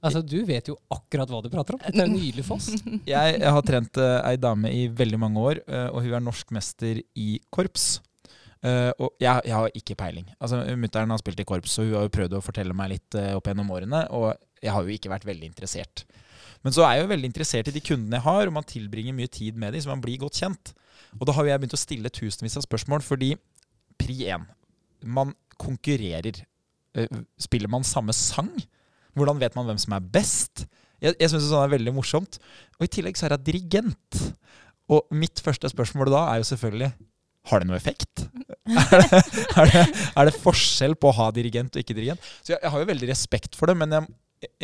[0.00, 1.80] Altså, Du vet jo akkurat hva du prater om.
[1.84, 2.68] Det er en for oss.
[2.74, 6.24] jeg, jeg har trent uh, ei dame i veldig mange år, uh, og hun er
[6.24, 8.00] norsk mester i korps.
[8.60, 10.26] Eh, og jeg, jeg har ikke peiling.
[10.36, 13.16] Altså, Mutter'n har spilt i korps, og hun har jo prøvd å fortelle meg litt
[13.16, 14.02] uh, opp gjennom årene.
[14.16, 16.04] Og jeg har jo ikke vært veldig interessert.
[16.60, 19.16] Men så er jeg jo veldig interessert i de kundene jeg har, og man tilbringer
[19.16, 20.74] mye tid med dem, så man blir godt kjent.
[21.16, 23.32] Og da har jo jeg begynt å stille tusenvis av spørsmål, fordi
[24.00, 24.44] pri én
[25.00, 26.42] Man konkurrerer.
[26.96, 28.52] Uh, Spiller man samme sang?
[29.16, 30.66] Hvordan vet man hvem som er best?
[31.00, 32.36] Jeg, jeg syns sånn er veldig morsomt.
[32.76, 34.20] Og i tillegg så er jeg dirigent.
[34.92, 36.90] Og mitt første spørsmål da er jo selvfølgelig
[37.48, 38.26] har det noe effekt?
[38.70, 39.20] Er det,
[39.56, 42.26] er, det, er det forskjell på å ha dirigent og ikke dirigent?
[42.42, 44.10] Så jeg, jeg har jo veldig respekt for det, men jeg,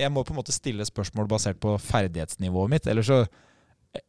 [0.02, 2.90] jeg må på en måte stille spørsmål basert på ferdighetsnivået mitt.
[2.90, 3.22] Eller så,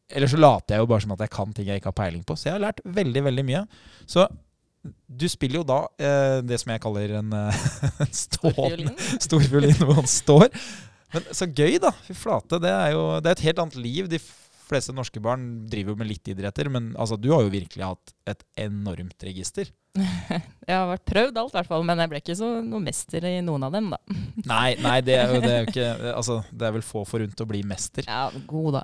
[0.09, 2.25] eller så later jeg jo bare som at jeg kan ting jeg ikke har peiling
[2.27, 2.37] på.
[2.37, 3.63] Så jeg har lært veldig, veldig mye.
[4.09, 4.27] Så
[5.07, 7.63] du spiller jo da eh, det som jeg kaller en, eh,
[8.05, 10.51] en stående storfiolin hvor man står.
[11.15, 11.93] Men så gøy, da.
[12.07, 12.59] Fy flate.
[12.63, 14.09] Det er jo det er et helt annet liv.
[14.11, 14.19] De
[14.67, 18.13] fleste norske barn driver jo med litt idretter, men altså, du har jo virkelig hatt
[18.29, 19.69] et enormt register.
[20.67, 23.23] Jeg har vært prøvd alt, i hvert fall, men jeg ble ikke så noe mester
[23.25, 23.97] i noen av dem, da.
[24.51, 27.41] Nei, nei det er jo det er jo ikke Altså, det er vel få forunt
[27.41, 28.05] å bli mester.
[28.05, 28.83] Ja, god, da.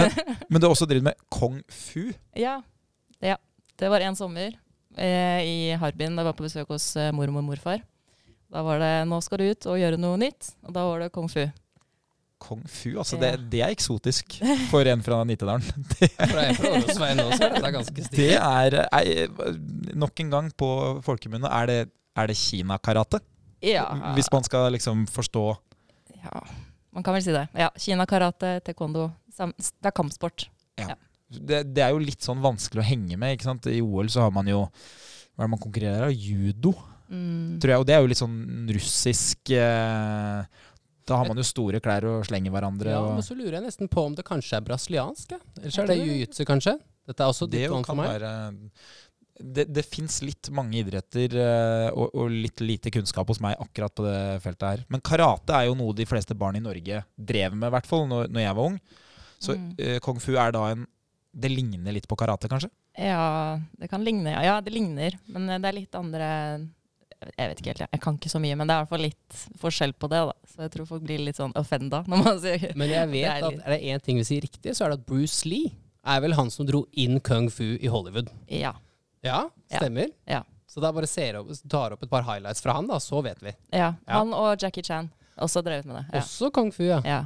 [0.50, 2.14] Men du har også drevet med kung fu.
[2.38, 2.60] Ja.
[3.20, 3.36] ja.
[3.76, 6.14] Det var en sommer eh, i Harbin.
[6.14, 7.84] Da jeg var på besøk hos eh, mormor og morfar.
[8.54, 11.12] Da var det 'nå skal du ut og gjøre noe nytt', og da var det
[11.14, 11.42] kung fu.
[12.44, 13.16] Kung fu, altså.
[13.16, 13.32] Ja.
[13.34, 14.36] Det, det er eksotisk
[14.72, 15.64] for en fra Nittedalen.
[15.94, 19.26] Det, For jeg er er det det er ei,
[19.96, 20.68] Nok en gang på
[21.06, 21.78] folkemunne, er det,
[22.20, 23.22] er det Kina-karate?
[23.64, 23.86] Ja.
[24.18, 25.46] Hvis man skal liksom forstå
[26.24, 26.40] ja.
[26.94, 27.46] Man kan vel si det.
[27.58, 29.08] Ja, Kina, karate, taekwondo.
[29.34, 30.46] Det er kampsport.
[31.34, 33.34] det, det er jo litt sånn vanskelig å henge med.
[33.34, 33.66] ikke sant?
[33.66, 34.60] I OL så har man jo
[35.34, 36.12] Hva er det man konkurrerer av?
[36.14, 37.58] Judo, Mm.
[37.60, 37.80] tror jeg.
[37.82, 38.36] Og det er jo litt sånn
[38.72, 40.46] russisk eh,
[41.06, 42.90] Da har man jo store klær og slenger hverandre.
[42.94, 45.34] Ja, og men så lurer jeg nesten på om det kanskje er brasiliansk.
[45.60, 46.78] Eller så er det jiu-jitsu, kanskje.
[47.04, 48.14] Dette er også ditt vann for meg.
[48.14, 48.30] være
[49.34, 53.92] Det, det fins litt mange idretter eh, og, og litt lite kunnskap hos meg akkurat
[53.98, 54.84] på det feltet her.
[54.88, 58.06] Men karate er jo noe de fleste barn i Norge drev med, i hvert fall
[58.06, 58.78] når, når jeg var ung.
[59.42, 59.72] Så Mm.
[59.76, 60.86] uh, kung fu er da en
[61.34, 62.70] Det ligner litt på karate, kanskje?
[62.96, 64.30] Ja, det kan ligne.
[64.30, 65.18] Ja, ja det ligner.
[65.26, 66.28] Men eh, det er litt andre
[67.38, 67.88] Jeg vet ikke helt, jeg.
[67.92, 68.56] jeg kan ikke så mye.
[68.56, 70.20] Men det er i hvert fall litt forskjell på det.
[70.30, 70.32] da.
[70.54, 73.30] Så jeg tror folk blir litt sånn offenda når man sier Men jeg vet Det
[73.30, 75.72] er at er det én ting vi sier riktig, så er det at Bruce Lee
[76.04, 78.28] er vel han som dro inn kung fu i Hollywood.
[78.48, 78.74] Ja.
[79.24, 79.78] Ja, Ja.
[79.80, 80.10] stemmer.
[80.28, 80.42] Ja.
[80.68, 83.40] Så da bare ser opp, tar opp et par highlights fra han, da, så vet
[83.40, 83.52] vi.
[83.72, 83.94] ja.
[84.06, 84.18] Ja.
[84.18, 85.08] Han og Jackie Chan
[85.40, 86.04] også drevet med det.
[86.12, 86.20] Ja.
[86.20, 87.00] Også kung fu, ja.
[87.06, 87.22] ja.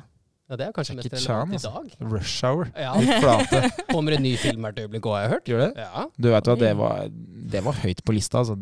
[0.49, 2.11] Ja, Det er kanskje mest relevant Chan, i dag.
[2.13, 2.71] Rush Hour.
[2.73, 3.59] Ja, flate.
[3.93, 5.51] Kommer en ny film hvert øyeblikk òg, har jeg hørt.
[5.51, 5.85] Gjør det?
[5.85, 6.05] Ja.
[6.17, 7.11] Du vet hva, det var,
[7.53, 8.41] det var høyt på lista.
[8.41, 8.57] Altså.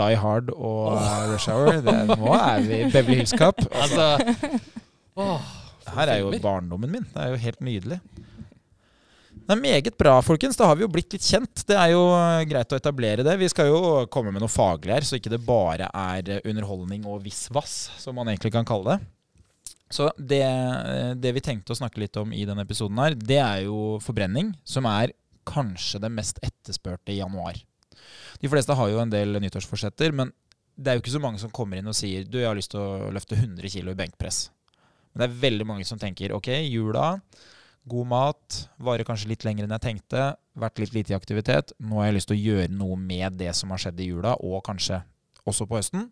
[0.00, 1.12] Die Hard og oh.
[1.30, 1.78] Rush Hour.
[1.86, 3.62] Det, nå er vi Beverly Hills Cup.
[3.82, 5.46] Altså, Altså Åh,
[5.94, 6.42] her er jo filmer.
[6.42, 7.06] barndommen min.
[7.14, 8.00] Det er jo helt nydelig.
[9.48, 10.58] Det er meget bra, folkens.
[10.58, 11.62] Da har vi jo blitt litt kjent.
[11.70, 13.38] Det er jo eh, greit å etablere det.
[13.40, 13.78] Vi skal jo
[14.12, 18.18] komme med noe faglig her, så ikke det bare er eh, underholdning og visvas, som
[18.18, 19.08] man egentlig kan kalle det.
[19.88, 23.40] Så det, eh, det vi tenkte å snakke litt om i denne episoden her, det
[23.40, 25.14] er jo forbrenning, som er
[25.48, 27.56] kanskje det mest etterspurte i januar.
[28.40, 30.32] De fleste har jo en del nyttårsforsetter, men
[30.78, 32.70] det er jo ikke så mange som kommer inn og sier du, jeg har lyst
[32.74, 34.50] til å løfte 100 kg i benkpress.
[35.10, 37.16] Men det er veldig mange som tenker ok, jula,
[37.88, 41.72] god mat, varer kanskje litt lenger enn jeg tenkte, vært litt lite i aktivitet.
[41.80, 44.36] Nå har jeg lyst til å gjøre noe med det som har skjedd i jula,
[44.44, 45.00] og kanskje
[45.48, 46.10] også på høsten.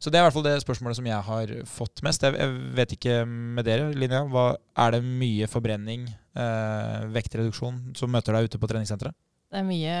[0.00, 2.22] Så det er i hvert fall det spørsmålet som jeg har fått mest.
[2.24, 4.22] Jeg, jeg vet ikke med dere, Linja.
[4.32, 4.44] Hva,
[4.80, 6.06] er det mye forbrenning,
[6.40, 9.12] eh, vektreduksjon, som møter deg ute på treningssenteret?
[9.50, 9.92] Det er mye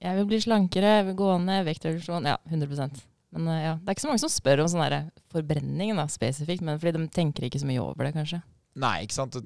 [0.00, 2.26] Jeg vil bli slankere, jeg vil gå ned, vektreduksjon.
[2.26, 3.02] Ja, 100%
[3.36, 6.64] Men eh, ja, det er ikke så mange som spør om sånn forbrenning da, spesifikt,
[6.66, 8.40] men fordi de tenker ikke så mye over det, kanskje.
[8.80, 9.36] Nei, ikke sant.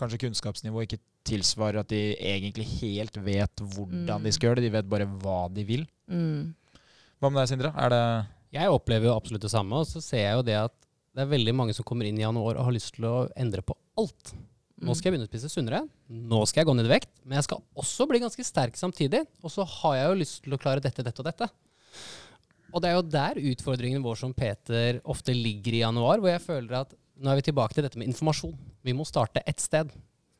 [0.00, 4.24] Kanskje kunnskapsnivået ikke tilsvarer at de egentlig helt vet hvordan Mm.
[4.24, 4.70] de skal gjøre det.
[4.70, 5.84] De vet bare hva de vil.
[6.08, 6.54] Mm.
[7.20, 7.70] Hva med deg, Sindre?
[7.76, 8.02] Er det
[8.54, 10.74] Jeg opplever jo absolutt det samme, og så ser jeg jo det at
[11.14, 13.62] det er veldig mange som kommer inn i januar og har lyst til å endre
[13.66, 14.34] på alt.
[14.84, 14.96] Nå Mm.
[14.98, 17.44] skal jeg begynne å spise sunnere, nå skal jeg gå ned i vekt, men jeg
[17.46, 19.22] skal også bli ganske sterk samtidig.
[19.42, 21.48] Og så har jeg jo lyst til å klare dette, dette og dette.
[22.74, 26.42] Og det er jo der utfordringen vår som Peter ofte ligger i januar, hvor jeg
[26.42, 28.56] føler at nå er vi tilbake til dette med informasjon.
[28.82, 29.90] Vi må starte ett sted.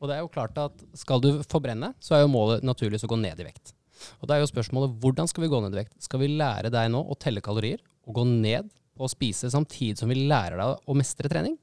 [0.03, 3.11] Og det er jo klart at skal du forbrenne, så er jo målet naturligvis å
[3.13, 3.71] gå ned i vekt.
[4.19, 5.95] Og da er jo spørsmålet hvordan skal vi gå ned i vekt?
[6.03, 9.99] Skal vi lære deg nå å telle kalorier og gå ned på å spise samtidig
[9.99, 11.57] som vi lærer deg å mestre trening?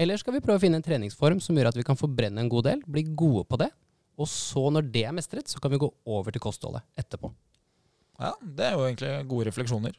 [0.00, 2.50] Eller skal vi prøve å finne en treningsform som gjør at vi kan forbrenne en
[2.50, 3.70] god del, bli gode på det,
[4.18, 7.30] og så når det er mestret, så kan vi gå over til kostholdet etterpå.
[8.18, 9.96] Ja, det er jo egentlig gode refleksjoner.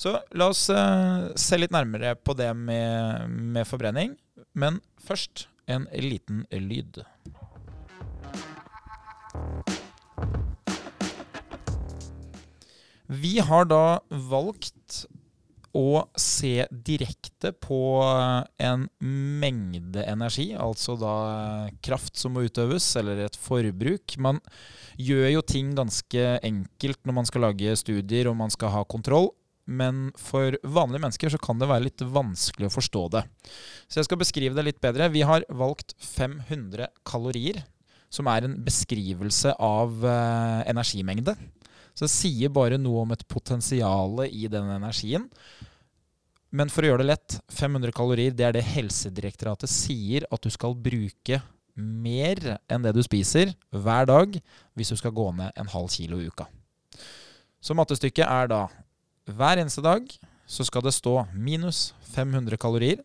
[0.00, 4.16] Så la oss uh, se litt nærmere på det med, med forbrenning.
[4.56, 7.02] Men først en liten lyd.
[13.10, 14.79] Vi har da valgt
[15.76, 17.80] å se direkte på
[18.58, 21.14] en mengde energi, altså da
[21.84, 24.16] kraft som må utøves, eller et forbruk.
[24.18, 24.40] Man
[24.98, 29.30] gjør jo ting ganske enkelt når man skal lage studier og man skal ha kontroll.
[29.70, 33.22] Men for vanlige mennesker så kan det være litt vanskelig å forstå det.
[33.86, 35.06] Så jeg skal beskrive det litt bedre.
[35.14, 37.62] Vi har valgt 500 kalorier,
[38.10, 41.36] som er en beskrivelse av eh, energimengde.
[41.94, 45.28] Så det sier bare noe om et potensial i den energien.
[46.50, 50.50] Men for å gjøre det lett, 500 kalorier det er det Helsedirektoratet sier at du
[50.50, 51.38] skal bruke
[51.80, 54.34] mer enn det du spiser hver dag
[54.76, 56.48] hvis du skal gå ned en halv kilo i uka.
[57.62, 58.64] Så mattestykket er da
[59.30, 60.08] hver eneste dag
[60.50, 63.04] så skal det stå minus 500 kalorier.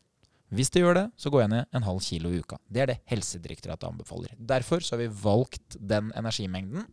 [0.49, 2.57] Hvis det gjør det, så går jeg ned en halv kilo i uka.
[2.65, 4.33] Det er det Helsedirektoratet anbefaler.
[4.37, 6.85] Derfor så har vi valgt den energimengden.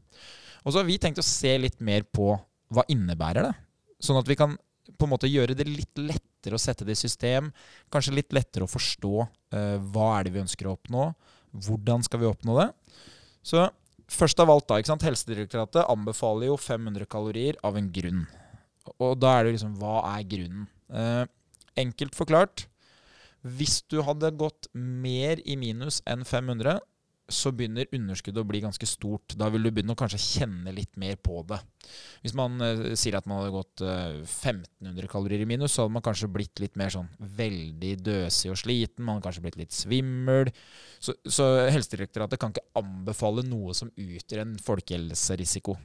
[0.63, 2.35] Og så har vi tenkt å se litt mer på
[2.73, 3.55] hva innebærer det.
[4.03, 4.57] Sånn at vi kan
[4.99, 7.51] på en måte gjøre det litt lettere å sette det i system.
[7.93, 11.11] Kanskje litt lettere å forstå eh, hva er det vi ønsker å oppnå.
[11.53, 12.69] Hvordan skal vi oppnå det?
[13.47, 13.67] Så
[14.13, 15.07] først av alt da, ikke sant?
[15.07, 18.25] Helsedirektoratet anbefaler jo 500 kalorier av en grunn.
[18.99, 20.69] Og da er det jo liksom, hva er grunnen?
[20.93, 21.25] Eh,
[21.83, 22.67] enkelt forklart,
[23.43, 26.79] hvis du hadde gått mer i minus enn 500,
[27.35, 29.35] så begynner underskuddet å bli ganske stort.
[29.39, 31.59] Da vil du begynne å kanskje kjenne litt mer på det.
[32.23, 35.97] Hvis man eh, sier at man hadde gått eh, 1500 kalorier i minus, så hadde
[35.97, 39.05] man kanskje blitt litt mer sånn veldig døsig og sliten.
[39.07, 40.53] Man hadde kanskje blitt litt svimmel.
[41.03, 45.79] Så, så Helsedirektoratet kan ikke anbefale noe som utgjør en folkehelserisiko.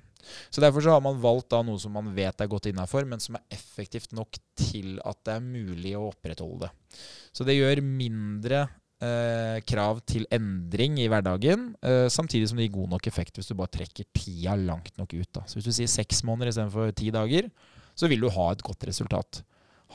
[0.49, 3.21] Så Derfor så har man valgt da noe som man vet er godt innafor, men
[3.23, 6.99] som er effektivt nok til at det er mulig å opprettholde det.
[7.35, 8.65] Så det gjør mindre
[9.03, 13.49] eh, krav til endring i hverdagen, eh, samtidig som det gir god nok effekt hvis
[13.51, 15.29] du bare trekker tida langt nok ut.
[15.33, 15.45] Da.
[15.45, 17.51] Så Hvis du sier seks måneder istedenfor ti dager,
[17.97, 19.43] så vil du ha et godt resultat.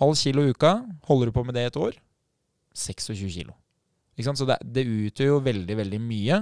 [0.01, 1.99] Halv kilo i uka, holder du på med det et år,
[2.75, 3.55] 26 kilo.
[4.23, 6.37] Så det, det utgjør jo veldig veldig mye,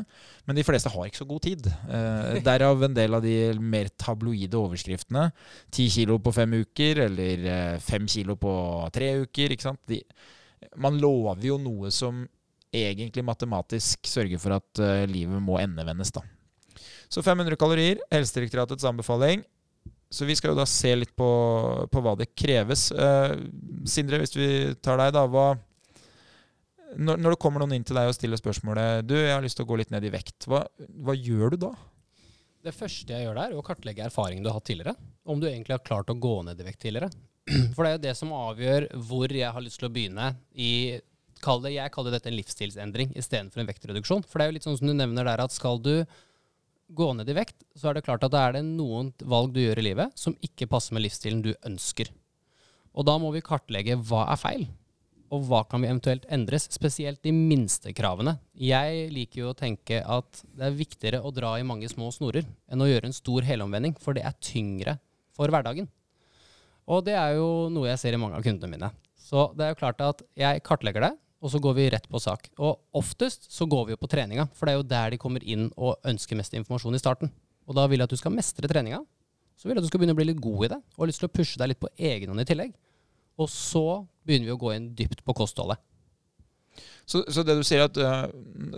[0.44, 1.68] men de fleste har ikke så god tid.
[1.88, 5.30] Eh, derav en del av de mer tabloide overskriftene.
[5.70, 7.46] 10 kilo på fem uker, eller
[7.78, 8.52] fem 5 kilo på
[8.92, 9.54] tre uker.
[9.88, 10.00] De,
[10.82, 12.26] man lover jo noe som
[12.74, 16.12] egentlig matematisk sørge for at uh, livet må endevendes.
[16.14, 16.22] Da.
[17.10, 19.42] Så 500 kalorier, Helsedirektoratets anbefaling.
[20.10, 21.30] Så vi skal jo da se litt på,
[21.90, 22.88] på hva det kreves.
[22.94, 23.36] Uh,
[23.88, 24.50] Sindre, hvis vi
[24.82, 25.26] tar deg, da.
[25.30, 25.52] Hva,
[26.98, 29.60] når, når det kommer noen inn til deg og stiller spørsmålet Du, jeg har lyst
[29.60, 30.48] til å gå litt ned i vekt.
[30.50, 30.64] Hva,
[31.06, 31.72] hva gjør du da?
[32.60, 34.96] Det første jeg gjør der, er å kartlegge erfaringen du har hatt tidligere.
[35.24, 37.08] Om du egentlig har klart å gå ned i vekt tidligere.
[37.74, 40.72] For det er jo det som avgjør hvor jeg har lyst til å begynne i
[41.42, 44.24] kall det, Jeg kaller dette en livsstilsendring istedenfor en vektreduksjon.
[44.26, 46.04] For det er jo litt sånn som du nevner der, at skal du
[46.90, 49.60] gå ned i vekt, så er det klart at det er det noen valg du
[49.62, 52.10] gjør i livet som ikke passer med livsstilen du ønsker.
[52.98, 54.64] Og da må vi kartlegge hva er feil,
[55.30, 58.34] og hva kan vi eventuelt endres, spesielt de minste kravene.
[58.58, 62.48] Jeg liker jo å tenke at det er viktigere å dra i mange små snorer
[62.66, 64.98] enn å gjøre en stor helomvending, for det er tyngre
[65.36, 65.86] for hverdagen.
[66.90, 68.90] Og det er jo noe jeg ser i mange av kundene mine.
[69.14, 72.20] Så det er jo klart at jeg kartlegger det, og så går vi rett på
[72.20, 72.50] sak.
[72.60, 75.44] Og oftest så går vi jo på treninga, for det er jo der de kommer
[75.44, 77.32] inn og ønsker mest informasjon i starten.
[77.68, 79.00] Og da vil jeg at du skal mestre treninga.
[79.56, 81.10] Så vil jeg at du skal begynne å bli litt god i det, og har
[81.10, 82.74] lyst til å pushe deg litt på egen hånd i tillegg.
[83.40, 83.84] Og så
[84.26, 85.80] begynner vi å gå inn dypt på kostholdet.
[87.08, 88.28] Så, så det du sier at uh,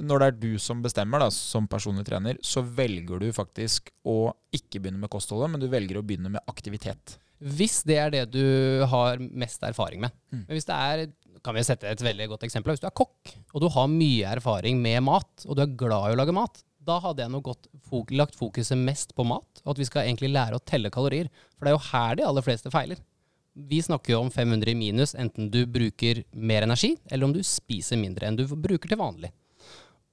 [0.00, 4.32] når det er du som bestemmer da, som personlig trener, så velger du faktisk å
[4.54, 7.18] ikke begynne med kostholdet, men du velger å begynne med aktivitet.
[7.42, 10.14] Hvis det er det du har mest erfaring med.
[10.30, 10.44] Mm.
[10.46, 11.06] Men hvis det er
[11.42, 12.70] kan vi sette et veldig godt eksempel.
[12.74, 16.12] Hvis du er kokk, og du har mye erfaring med mat, og du er glad
[16.12, 17.50] i å lage mat, da hadde jeg nok
[17.90, 21.30] fok lagt fokuset mest på mat, og at vi skal egentlig lære å telle kalorier.
[21.56, 23.02] For det er jo her de aller fleste feiler.
[23.52, 27.42] Vi snakker jo om 500 i minus, enten du bruker mer energi, eller om du
[27.46, 29.32] spiser mindre enn du bruker til vanlig.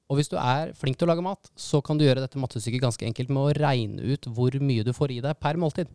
[0.09, 2.81] Og hvis du er flink til å lage mat, så kan du gjøre dette mattestykket
[2.81, 5.89] ganske enkelt med å regne ut hvor mye du får i deg per måltid.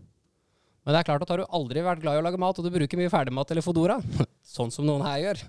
[0.85, 2.67] Men det er klart at har du aldri vært glad i å lage mat, og
[2.67, 3.97] du bruker mye ferdigmat eller Fodora,
[4.57, 5.45] sånn som noen her gjør,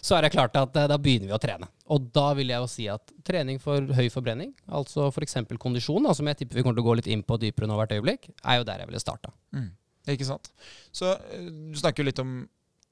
[0.00, 1.68] så er det klart at eh, da begynner vi å trene.
[1.92, 5.36] Og da vil jeg jo si at trening for høy forbrenning, altså f.eks.
[5.60, 7.76] kondisjon, da, som jeg tipper vi kommer til å gå litt inn på dypere nå
[7.80, 9.34] hvert øyeblikk, er jo der jeg ville starta.
[9.56, 9.68] Mm.
[10.14, 10.48] Ikke sant?
[10.96, 12.40] Så eh, du snakker jo litt om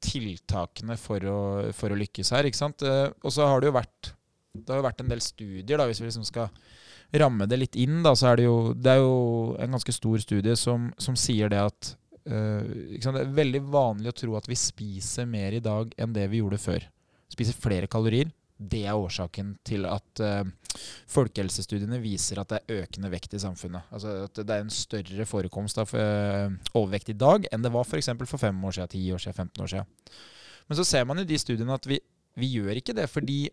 [0.05, 1.41] tiltakene for å,
[1.75, 2.85] for å lykkes her, ikke sant?
[2.85, 4.13] Eh, og så har det jo vært
[4.59, 6.49] det har jo vært en del studier, da, hvis vi liksom skal
[7.17, 10.21] ramme det litt inn, da, så er det jo, det er jo en ganske stor
[10.21, 11.93] studie som, som sier det at
[12.29, 16.27] uh, Det er veldig vanlig å tro at vi spiser mer i dag enn det
[16.29, 16.85] vi gjorde før.
[17.33, 18.31] Spiser flere kalorier.
[18.59, 20.43] Det er årsaken til at uh,
[21.09, 23.89] folkehelsestudiene viser at det er økende vekt i samfunnet.
[23.95, 27.89] Altså at det er en større forekomst av uh, overvekt i dag enn det var
[27.89, 28.13] f.eks.
[28.13, 29.97] For, for fem år siden, ti år siden, 15 år siden.
[30.69, 32.03] Men så ser man i de studiene at vi,
[32.37, 33.47] vi gjør ikke det fordi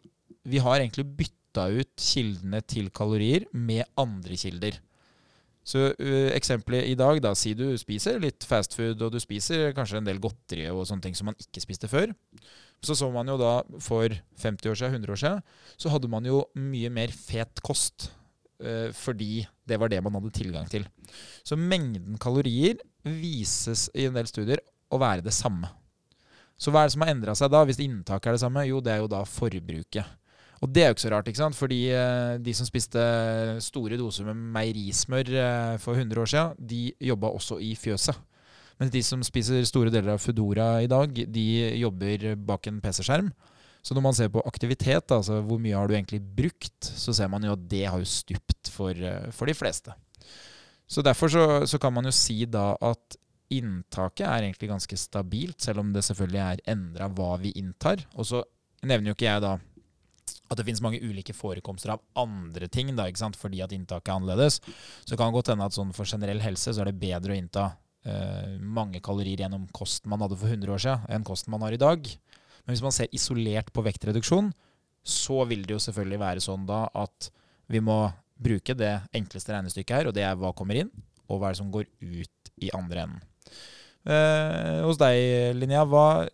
[0.46, 4.78] vi har egentlig bytta ut kildene til kalorier med andre kilder.
[5.65, 9.74] Så uh, eksempelet i dag, da, si du spiser litt fast food, og du spiser
[9.78, 12.13] kanskje en del godteri og sånne ting som man ikke spiste før.
[12.86, 14.13] Så så man jo da for
[14.44, 15.41] 50 år siden, 100 år siden,
[15.82, 18.12] så hadde man jo mye mer fet kost.
[18.62, 20.86] Uh, fordi det var det man hadde tilgang til.
[21.44, 24.62] Så mengden kalorier vises i en del studier
[24.94, 25.72] å være det samme.
[26.56, 28.63] Så hva er det som har endra seg da, hvis inntaket er det samme?
[28.70, 30.13] Jo, det er jo da forbruket.
[30.65, 31.58] Og det er jo ikke så rart, ikke sant?
[31.58, 33.01] fordi eh, de som spiste
[33.62, 36.80] store doser med meierismør eh, for 100 år siden, de
[37.12, 38.17] jobba også i fjøset.
[38.82, 41.45] Mens de som spiser store deler av Foodora i dag, de
[41.80, 43.30] jobber bak en PC-skjerm.
[43.86, 47.30] Så når man ser på aktivitet, altså hvor mye har du egentlig brukt, så ser
[47.30, 49.93] man jo at det har jo stupt for, eh, for de fleste.
[50.89, 53.19] Så derfor så, så, kan man jo si da at
[53.54, 58.01] inntaket er egentlig ganske stabilt, selv om det selvfølgelig er endra hva vi inntar.
[58.17, 58.41] Og så
[58.82, 59.56] nevner jo ikke jeg da
[60.45, 64.60] at det finnes mange ulike forekomster av andre ting, da, fordi at inntaket er annerledes.
[65.05, 67.39] Så kan det godt hende at sånn for generell helse så er det bedre å
[67.39, 67.65] innta
[68.05, 71.75] eh, mange kalorier gjennom kosten man hadde for 100 år siden, enn kosten man har
[71.75, 72.05] i dag.
[72.65, 74.51] Men hvis man ser isolert på vektreduksjon,
[75.05, 77.29] så vil det jo selvfølgelig være sånn da at
[77.69, 77.99] vi må
[78.41, 80.91] bruke det enkleste regnestykket her, og det er hva kommer inn,
[81.29, 83.23] og hva er det som går ut i andre enden.
[84.05, 86.25] Eh, hos deg, Linnea, hva,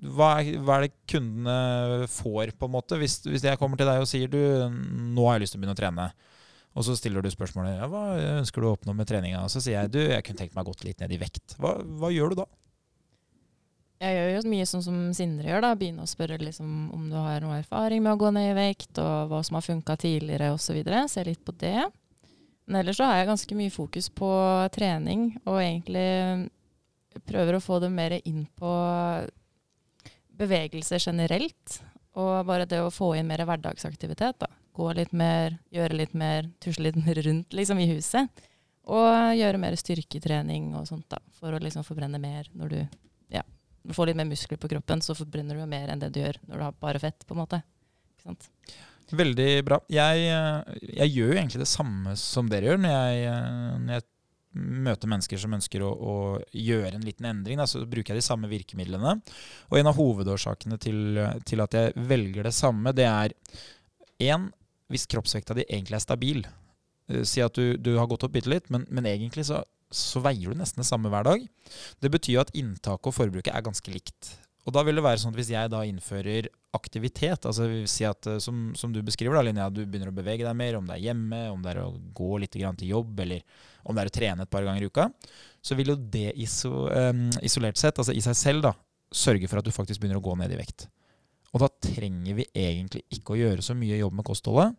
[0.00, 2.98] hva, hva, er, det kundene får, på en måte?
[3.00, 5.64] Hvis, hvis, jeg kommer til deg og sier du, nå har jeg lyst til å
[5.64, 6.06] begynne å trene,
[6.78, 8.04] og så stiller du spørsmålet ja, hva
[8.38, 10.66] ønsker du å oppnå med treninga, og så sier jeg du, jeg kunne tenkt meg
[10.66, 11.56] å gå litt ned i vekt.
[11.58, 12.46] Hva, hva, gjør du da?
[14.00, 15.74] Jeg gjør jo mye sånn som Sindre gjør, da.
[15.76, 18.94] Begynne å spørre liksom, om du har noe erfaring med å gå ned i vekt,
[19.02, 20.78] og hva som har funka tidligere osv.
[21.10, 21.82] Se litt på det.
[22.70, 24.30] Men ellers så har jeg ganske mye fokus på
[24.72, 26.48] trening, og egentlig
[27.26, 28.70] prøver å få det mer inn på
[30.40, 31.80] bevegelse generelt.
[32.18, 34.40] Og bare det å få inn mer hverdagsaktivitet.
[34.42, 34.48] da.
[34.76, 38.46] Gå litt mer, gjøre litt mer, tusle litt rundt liksom, i huset.
[38.90, 42.78] Og gjøre mer styrketrening og sånt da, for å liksom forbrenne mer når du
[43.36, 43.44] ja,
[43.94, 45.04] får litt mer muskler på kroppen.
[45.04, 47.26] Så forbrenner du mer enn det du gjør når du har bare fett.
[47.26, 47.62] på en måte.
[48.16, 48.50] Ikke sant?
[49.10, 49.80] Veldig bra.
[49.90, 50.26] Jeg,
[50.86, 53.38] jeg, gjør jo egentlig det samme som dere gjør når jeg,
[53.82, 54.06] når jeg
[54.56, 56.14] møter mennesker som ønsker å, å
[56.56, 59.16] gjøre en liten endring, da, så bruker jeg de samme virkemidlene.
[59.70, 63.36] Og en av hovedårsakene til, til at jeg velger det samme, det er
[64.20, 64.48] én
[64.90, 66.44] hvis kroppsvekta di egentlig er stabil.
[67.10, 70.22] Eh, Si at du, du har gått opp bitte litt, men, men egentlig så, så
[70.24, 71.46] veier du nesten det samme hver dag.
[72.02, 74.34] Det betyr at inntaket og forbruket er ganske likt.
[74.68, 78.28] Og da vil det være sånn at hvis jeg da innfører aktivitet, altså si at
[78.30, 80.98] eh, som, som du beskriver da, Linnea, du begynner å bevege deg mer, om det
[80.98, 83.42] er hjemme, om det er å gå litt grann til jobb, eller
[83.82, 85.08] om det er å trene et par ganger i uka,
[85.64, 88.74] så vil jo det iso, em, isolert sett, altså i seg selv, da,
[89.10, 90.86] sørge for at du faktisk begynner å gå ned i vekt.
[91.50, 94.76] Og da trenger vi egentlig ikke å gjøre så mye jobb med kostholdet,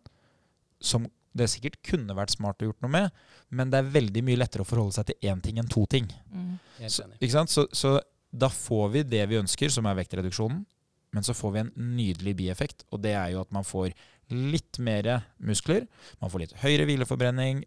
[0.82, 1.04] som
[1.36, 3.20] det sikkert kunne vært smart å gjort noe med,
[3.56, 6.08] men det er veldig mye lettere å forholde seg til én ting enn to ting.
[6.32, 6.56] Mm.
[6.86, 7.52] Så, ikke sant?
[7.52, 7.96] Så, så
[8.32, 10.64] da får vi det vi ønsker, som er vektreduksjonen.
[11.12, 13.92] Men så får vi en nydelig bieffekt, og det er jo at man får
[14.32, 15.10] litt mer
[15.44, 15.84] muskler.
[16.22, 17.60] Man får litt høyere hvileforbrenning.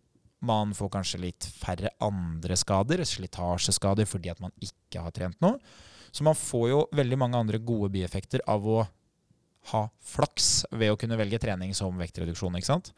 [0.45, 5.59] Man får kanskje litt færre andre skader, slitasjeskader, fordi at man ikke har trent noe.
[6.09, 8.79] Så man får jo veldig mange andre gode bieffekter av å
[9.71, 12.57] ha flaks ved å kunne velge trening som vektreduksjon.
[12.57, 12.91] ikke sant?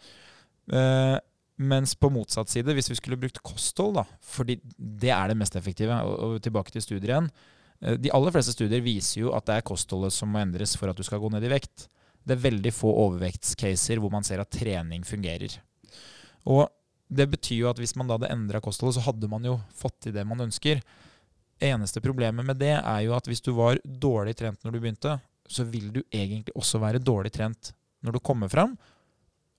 [0.72, 1.18] Eh,
[1.58, 5.60] mens på motsatt side, hvis vi skulle brukt kosthold, da, fordi det er det mest
[5.60, 7.32] effektive, og, og tilbake til studier igjen
[7.78, 10.98] De aller fleste studier viser jo at det er kostholdet som må endres for at
[10.98, 11.86] du skal gå ned i vekt.
[12.26, 15.60] Det er veldig få overvektscaser hvor man ser at trening fungerer.
[16.50, 16.66] Og
[17.08, 20.00] det betyr jo at hvis man da hadde endra kostholdet, så hadde man jo fått
[20.04, 20.82] til det man ønsker.
[21.64, 25.16] Eneste problemet med det er jo at hvis du var dårlig trent når du begynte,
[25.48, 27.72] så vil du egentlig også være dårlig trent
[28.04, 28.76] når du kommer fram.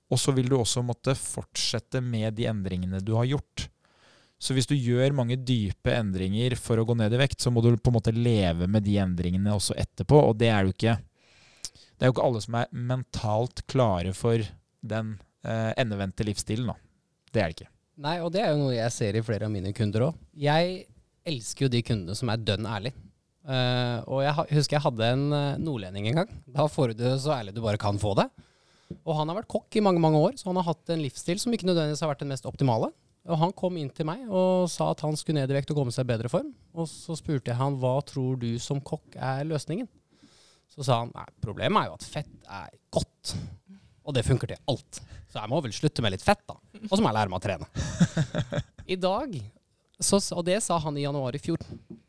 [0.09, 3.69] Og så vil du også måtte fortsette med de endringene du har gjort.
[4.39, 7.63] Så hvis du gjør mange dype endringer for å gå ned i vekt, så må
[7.65, 10.99] du på en måte leve med de endringene også etterpå, og det er jo ikke
[11.99, 14.45] Det er jo ikke alle som er mentalt klare for
[14.87, 16.77] den eh, endevendte livsstilen, da.
[17.35, 17.73] Det er det ikke.
[17.99, 20.21] Nei, og det er jo noe jeg ser i flere av mine kunder òg.
[20.39, 20.85] Jeg
[21.27, 22.95] elsker jo de kundene som er dønn ærlig.
[23.49, 26.33] Uh, og jeg husker jeg hadde en eh, nordlending en gang.
[26.53, 28.29] Da får du det så ærlig du bare kan få det.
[29.03, 31.41] Og han har vært kokk i mange mange år, så han har hatt en livsstil
[31.41, 32.93] som ikke nødvendigvis har vært den mest optimale.
[33.29, 35.83] Og han kom inn til meg og sa at han skulle ned i vekt og
[35.83, 36.49] komme seg i bedre form.
[36.73, 39.89] Og så spurte jeg han hva tror du som kokk er løsningen.
[40.73, 43.35] Så sa han nei, problemet er jo at fett er godt.
[44.09, 45.01] Og det funker til alt.
[45.29, 46.57] Så jeg må vel slutte med litt fett, da.
[46.87, 47.69] Og så må jeg lære meg å trene.
[48.95, 49.35] I dag,
[50.01, 51.61] så, og det sa han i januar i fjor,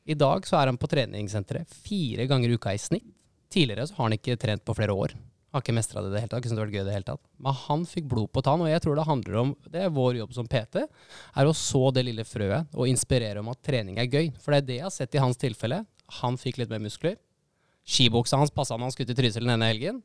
[0.10, 3.10] i dag så er han på treningssenteret fire ganger i uka i snitt.
[3.50, 5.16] Tidligere så har han ikke trent på flere år.
[5.50, 6.44] Har ikke mestra det i det hele tatt.
[6.44, 7.22] Ikke det var gøy det hele tatt.
[7.42, 10.20] Men han fikk blod på tann, og jeg tror det handler om Det er vår
[10.20, 14.12] jobb som PT, er å så det lille frøet og inspirere om at trening er
[14.12, 14.30] gøy.
[14.38, 15.82] For det er det jeg har sett i hans tilfelle.
[16.22, 17.18] Han fikk litt mer muskler.
[17.90, 20.04] Skibuksa hans passa når han skulle til Trysil denne helgen,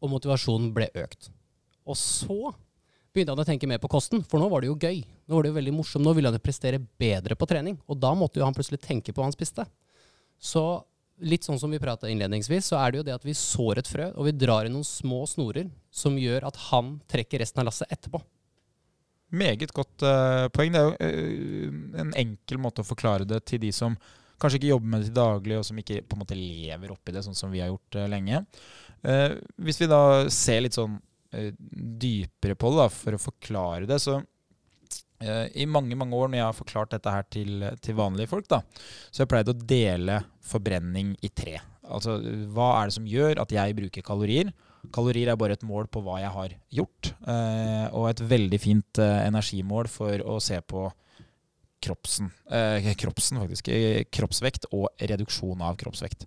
[0.00, 1.28] og motivasjonen ble økt.
[1.84, 2.54] Og så
[3.12, 5.02] begynte han å tenke mer på kosten, for nå var det jo gøy.
[5.28, 6.06] Nå var det jo veldig morsomt.
[6.06, 9.12] Nå ville han jo prestere bedre på trening, og da måtte jo han plutselig tenke
[9.12, 9.66] på hva han spiste.
[10.40, 10.62] Så
[11.20, 13.90] litt sånn som vi prata innledningsvis, så er det jo det at vi sår et
[13.90, 17.70] frø, og vi drar i noen små snorer som gjør at han trekker resten av
[17.70, 18.22] lasset etterpå.
[19.30, 20.72] Meget godt uh, poeng.
[20.74, 23.94] Det er jo uh, en enkel måte å forklare det til de som
[24.40, 27.14] kanskje ikke jobber med det til daglig, og som ikke på en måte lever oppi
[27.14, 28.44] det, sånn som vi har gjort uh, lenge.
[29.00, 30.98] Hvis vi da ser litt sånn
[31.32, 34.18] dypere på det, da, for å forklare det, så
[35.20, 38.62] i mange mange år når jeg har forklart dette her til, til vanlige folk, da,
[39.10, 40.16] så har jeg pleid å dele
[40.48, 41.58] forbrenning i tre.
[41.90, 42.16] Altså,
[42.54, 44.52] hva er det som gjør at jeg bruker kalorier?
[44.94, 49.00] Kalorier er bare et mål på hva jeg har gjort, eh, og et veldig fint
[49.02, 50.86] eh, energimål for å se på
[51.84, 56.26] kroppsen, eh, kroppsen faktisk, eh, kroppsvekt og reduksjon av kroppsvekt.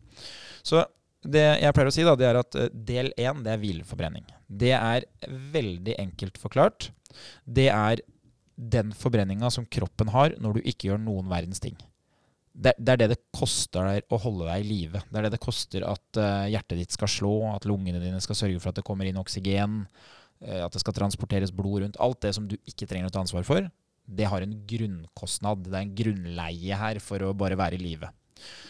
[0.65, 0.83] Så
[1.23, 4.25] det jeg pleier å si, da, det er at eh, del én er hvileforbrenning.
[4.47, 5.05] Det er
[5.53, 6.91] veldig enkelt forklart.
[7.45, 8.01] Det er
[8.55, 11.77] den forbrenninga som kroppen har når du ikke gjør noen verdens ting.
[12.53, 15.01] Det, det er det det koster deg å holde deg i live.
[15.09, 18.37] Det er det det koster at uh, hjertet ditt skal slå, at lungene dine skal
[18.37, 19.79] sørge for at det kommer inn oksygen,
[20.45, 21.97] uh, at det skal transporteres blod rundt.
[21.97, 23.71] Alt det som du ikke trenger å ta ansvar for,
[24.05, 25.65] det har en grunnkostnad.
[25.65, 28.11] Det er en grunnleie her for å bare være i live.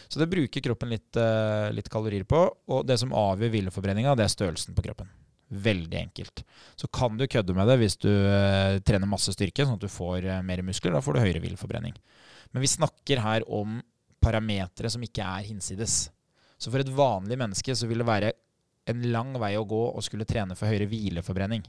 [0.08, 2.40] Så det bruker kroppen litt, uh, litt kalorier på.
[2.72, 5.12] Og det som avgjør hvileforbrenninga, det er størrelsen på kroppen.
[5.54, 6.42] Veldig enkelt.
[6.74, 9.92] Så kan du kødde med det hvis du eh, trener masse styrke, sånn at du
[9.92, 10.96] får eh, mer muskler.
[10.96, 11.94] Da får du høyere hvileforbrenning.
[12.54, 13.78] Men vi snakker her om
[14.24, 16.08] parametere som ikke er hinsides.
[16.58, 18.32] Så for et vanlig menneske så vil det være
[18.90, 21.62] en lang vei å gå å skulle trene for høyere hvileforbrenning.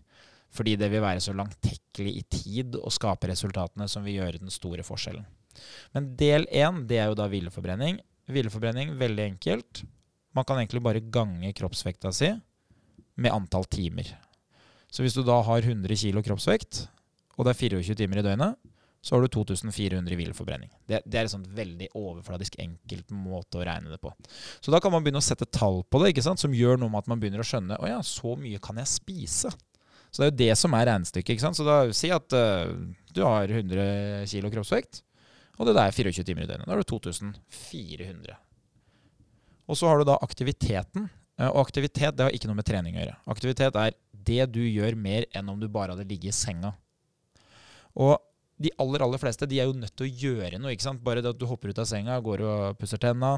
[0.56, 4.54] Fordi det vil være så langtekkelig i tid å skape resultatene som vil gjøre den
[4.54, 5.26] store forskjellen.
[5.96, 8.02] Men del én, det er jo da hvileforbrenning.
[8.32, 9.84] Hvileforbrenning, veldig enkelt.
[10.36, 12.34] Man kan egentlig bare gange kroppsvekta si
[13.16, 14.12] med antall timer.
[14.92, 16.86] Så hvis du da har 100 kg kroppsvekt,
[17.36, 18.72] og det er 24 timer i døgnet,
[19.06, 20.72] så har du 2400 i hvileforbrenning.
[20.90, 24.10] Det, det er en sånn veldig overfladisk enkelt måte å regne det på.
[24.64, 27.12] Så da kan man begynne å sette tall på det, som gjør noe med at
[27.12, 29.52] man begynner å skjønne å ja, så mye kan jeg spise.
[30.10, 31.46] Så det er jo det som er regnestykket.
[31.54, 32.72] Så da Si at uh,
[33.14, 35.04] du har 100 kg kroppsvekt,
[35.60, 36.66] og det der er 24 timer i døgnet.
[36.66, 38.40] Da har du 2400.
[39.70, 41.12] Og så har du da aktiviteten.
[41.40, 43.18] Uh, og aktivitet det har ikke noe med trening å gjøre.
[43.36, 46.74] Aktivitet er det du gjør mer enn om du bare hadde ligget i senga.
[47.96, 48.18] Og
[48.62, 50.72] de aller aller fleste de er jo nødt til å gjøre noe.
[50.72, 51.04] ikke sant?
[51.04, 53.38] Bare det at du hopper ut av senga, går og pusser tenna,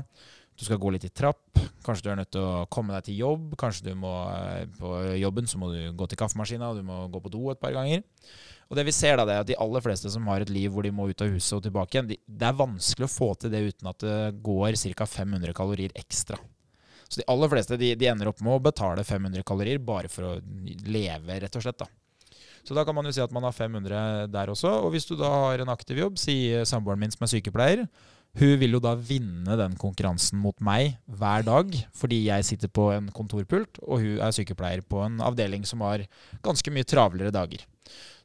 [0.58, 3.20] du skal gå litt i trapp, kanskje du er nødt til å komme deg til
[3.22, 7.04] jobb, kanskje du må eh, på jobben så må du gå til kaffemaskina, du må
[7.14, 8.02] gå på do et par ganger.
[8.68, 10.74] Og det vi ser da, det er at de aller fleste som har et liv
[10.74, 13.32] hvor de må ut av huset og tilbake igjen, de, det er vanskelig å få
[13.40, 15.10] til det uten at det går ca.
[15.14, 16.42] 500 kalorier ekstra.
[17.08, 20.28] Så de aller fleste de, de, ender opp med å betale 500 kalorier bare for
[20.28, 20.34] å
[20.88, 21.80] leve, rett og slett.
[21.80, 21.88] da.
[22.68, 24.74] Så da kan man jo si at man har 500 der også.
[24.84, 27.86] Og hvis du da har en aktiv jobb, sier samboeren min som er sykepleier,
[28.38, 32.90] hun vil jo da vinne den konkurransen mot meg hver dag, fordi jeg sitter på
[32.94, 36.04] en kontorpult, og hun er sykepleier på en avdeling som har
[36.46, 37.64] ganske mye travlere dager.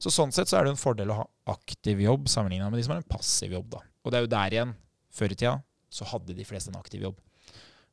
[0.02, 2.84] Så Sånn sett så er det en fordel å ha aktiv jobb sammenligna med de
[2.84, 3.70] som har en passiv jobb.
[3.76, 3.84] da.
[4.02, 4.74] Og det er jo der igjen,
[5.14, 5.54] før i tida,
[5.92, 7.20] så hadde de fleste en aktiv jobb.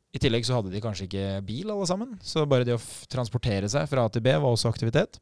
[0.09, 2.15] I tillegg så hadde de kanskje ikke bil, alle sammen.
[2.25, 2.81] Så bare det å
[3.11, 5.19] transportere seg fra A til B var også aktivitet.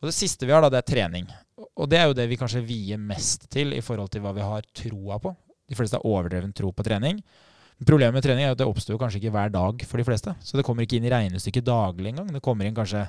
[0.00, 1.28] Og Det siste vi har, da, det er trening.
[1.76, 4.44] Og det er jo det vi kanskje vier mest til i forhold til hva vi
[4.44, 5.32] har troa på.
[5.70, 7.20] De fleste har overdreven tro på trening.
[7.80, 10.34] Problemet med trening er at det oppstår kanskje ikke hver dag for de fleste.
[10.44, 12.28] Så det kommer ikke inn i regnestykket daglig engang.
[12.32, 13.06] Det kommer inn kanskje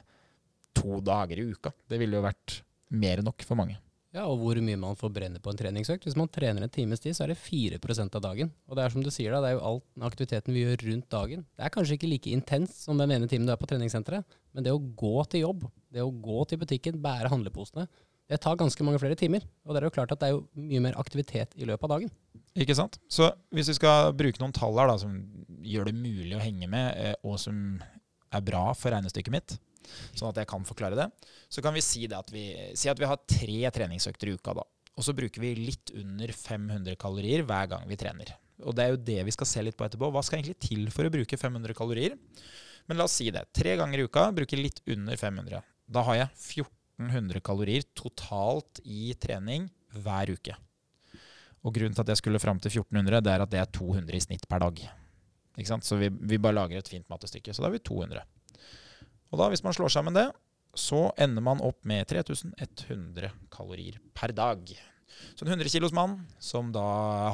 [0.79, 1.73] to dager i uka.
[1.91, 2.61] Det ville jo vært
[2.95, 3.75] mer enn nok for mange.
[4.11, 6.03] Ja, og hvor mye man forbrenner på en treningsøkt.
[6.03, 8.51] Hvis man trener en times tid, så er det 4% av dagen.
[8.67, 11.07] Og det er som du sier, da, det er jo all aktiviteten vi gjør rundt
[11.15, 11.45] dagen.
[11.55, 14.67] Det er kanskje ikke like intens som den ene timen du er på treningssenteret, men
[14.67, 15.63] det å gå til jobb,
[15.95, 17.87] det å gå til butikken, bære handleposene,
[18.31, 19.47] det tar ganske mange flere timer.
[19.63, 21.95] Og det er jo klart at det er jo mye mer aktivitet i løpet av
[21.95, 22.11] dagen.
[22.59, 22.99] Ikke sant.
[23.11, 25.17] Så hvis vi skal bruke noen tall her da, som
[25.63, 27.79] gjør det mulig å henge med, eh, og som
[28.31, 29.57] er bra for regnestykket mitt,
[30.13, 31.07] sånn at jeg kan forklare det,
[31.51, 32.45] så kan vi si, at vi,
[32.77, 34.55] si at vi har tre treningsøkter i uka.
[34.61, 34.67] da.
[34.97, 38.35] Og så bruker vi litt under 500 kalorier hver gang vi trener.
[38.61, 40.11] Og det er jo det vi skal se litt på etterpå.
[40.13, 42.17] Hva skal egentlig til for å bruke 500 kalorier?
[42.89, 43.45] Men la oss si det.
[43.55, 45.63] Tre ganger i uka bruker litt under 500.
[45.91, 46.29] Da har jeg
[46.61, 50.57] 1400 kalorier totalt i trening hver uke.
[51.61, 54.17] Og grunnen til at jeg skulle fram til 1400, det er at det er 200
[54.17, 54.81] i snitt per dag.
[55.85, 57.53] Så vi, vi, bare lager et fint mattestykke.
[57.53, 58.23] Så da har vi 200.
[59.31, 60.27] Og da, hvis man slår sammen det,
[60.77, 64.71] så ender man opp med 3100 kalorier per dag.
[65.35, 66.83] Så en 100 kilos mann som da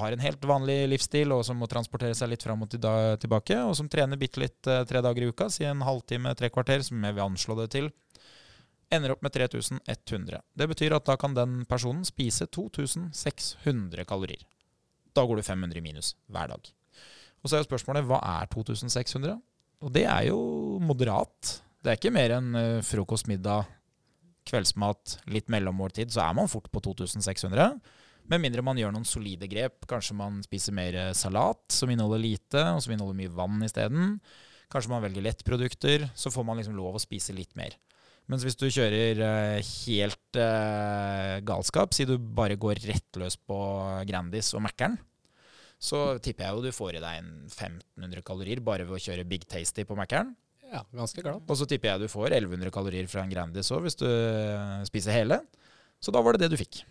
[0.02, 3.76] har en helt vanlig livsstil, og som må transportere seg litt fram og tilbake, og
[3.78, 7.04] som trener bitte litt eh, tre dager i uka, si en halvtime, tre kvarter, som
[7.04, 7.92] jeg vil anslå det til,
[8.94, 10.42] ender opp med 3100.
[10.58, 14.46] Det betyr at da kan den personen spise 2600 kalorier.
[15.14, 16.74] Da går du 500 i minus hver dag.
[17.42, 19.38] Og så er jo spørsmålet hva er 2600?
[19.86, 20.40] Og det er jo
[20.82, 21.60] moderat.
[21.88, 23.64] Det er ikke mer enn uh, frokost, middag,
[24.50, 27.78] kveldsmat, litt mellommåltid, så er man fort på 2600.
[28.28, 29.86] Med mindre man gjør noen solide grep.
[29.88, 34.18] Kanskje man spiser mer eh, salat som inneholder lite, og som inneholder mye vann isteden.
[34.68, 36.10] Kanskje man velger lettprodukter.
[36.12, 37.78] Så får man liksom lov å spise litt mer.
[38.28, 43.62] Mens hvis du kjører uh, helt uh, galskap, si du bare går rett løs på
[44.10, 45.00] Grandis og Mækkern,
[45.80, 49.28] så tipper jeg jo du får i deg en 1500 kalorier bare ved å kjøre
[49.30, 50.36] Big Tasty på Mækkern.
[50.68, 51.44] Ja, ganske glad.
[51.48, 54.84] Og så tipper jeg du får 1100 kalorier fra en Grandis òg hvis du uh,
[54.88, 55.42] spiser hele.
[56.04, 56.82] Så da var det det du fikk.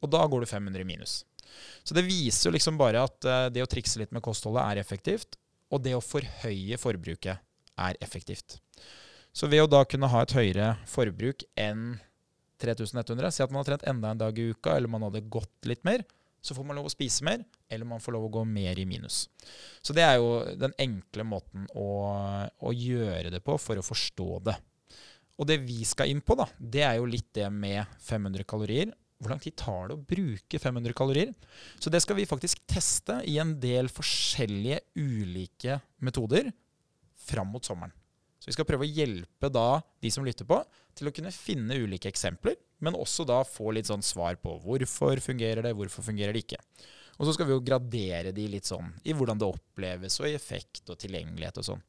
[0.00, 1.20] Og da går du 500 i minus.
[1.84, 5.34] Så det viser jo liksom bare at det å trikse litt med kostholdet er effektivt,
[5.72, 7.40] og det å forhøye forbruket
[7.80, 8.58] er effektivt.
[9.32, 11.98] Så ved å da kunne ha et høyere forbruk enn
[12.60, 15.68] 3100, si at man har trent enda en dag i uka, eller man hadde gått
[15.68, 16.04] litt mer,
[16.44, 18.86] så får man lov å spise mer, eller man får lov å gå mer i
[18.88, 19.22] minus.
[19.80, 21.90] Så det er jo den enkle måten å,
[22.50, 24.56] å gjøre det på for å forstå det.
[25.40, 28.92] Og det vi skal inn på, da, det er jo litt det med 500 kalorier.
[29.20, 31.32] Hvor lang tid tar det å bruke 500 kalorier?
[31.80, 36.52] Så det skal vi faktisk teste i en del forskjellige ulike metoder
[37.20, 37.92] fram mot sommeren.
[38.40, 40.62] Så vi skal prøve å hjelpe da de som lytter på,
[40.96, 45.20] til å kunne finne ulike eksempler, men også da få litt sånn svar på hvorfor
[45.20, 46.60] fungerer det, hvorfor fungerer det ikke.
[47.20, 50.36] Og så skal vi jo gradere de litt sånn i hvordan det oppleves, og i
[50.38, 51.82] effekt og tilgjengelighet og sånn.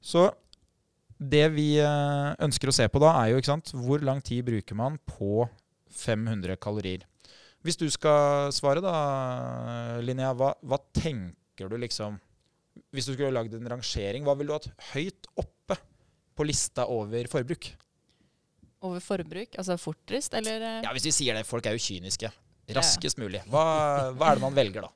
[0.00, 0.28] Så
[1.18, 4.46] det vi eh, ønsker å se på da, er jo ikke sant, hvor lang tid
[4.46, 5.44] bruker man på
[6.00, 7.04] 500 kalorier.
[7.66, 8.94] Hvis du skal svare da,
[10.00, 12.16] Linnea, hva, hva tenker du liksom
[12.94, 15.76] hvis du skulle lagd en rangering, hva ville du hatt høyt oppe
[16.38, 17.72] på lista over forbruk?
[18.86, 19.58] over forbruk?
[19.60, 22.30] Altså fortest, eller eh, Ja, Hvis vi sier det, folk er jo kyniske.
[22.76, 23.42] Raskest mulig.
[23.50, 23.64] Hva,
[24.16, 24.92] hva er det man velger, da?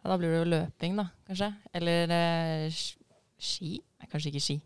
[0.00, 1.50] ja, Da blir det jo løping, da, kanskje.
[1.74, 2.82] Eller eh,
[3.40, 3.78] ski?
[4.00, 4.58] Nei, kanskje ikke ski.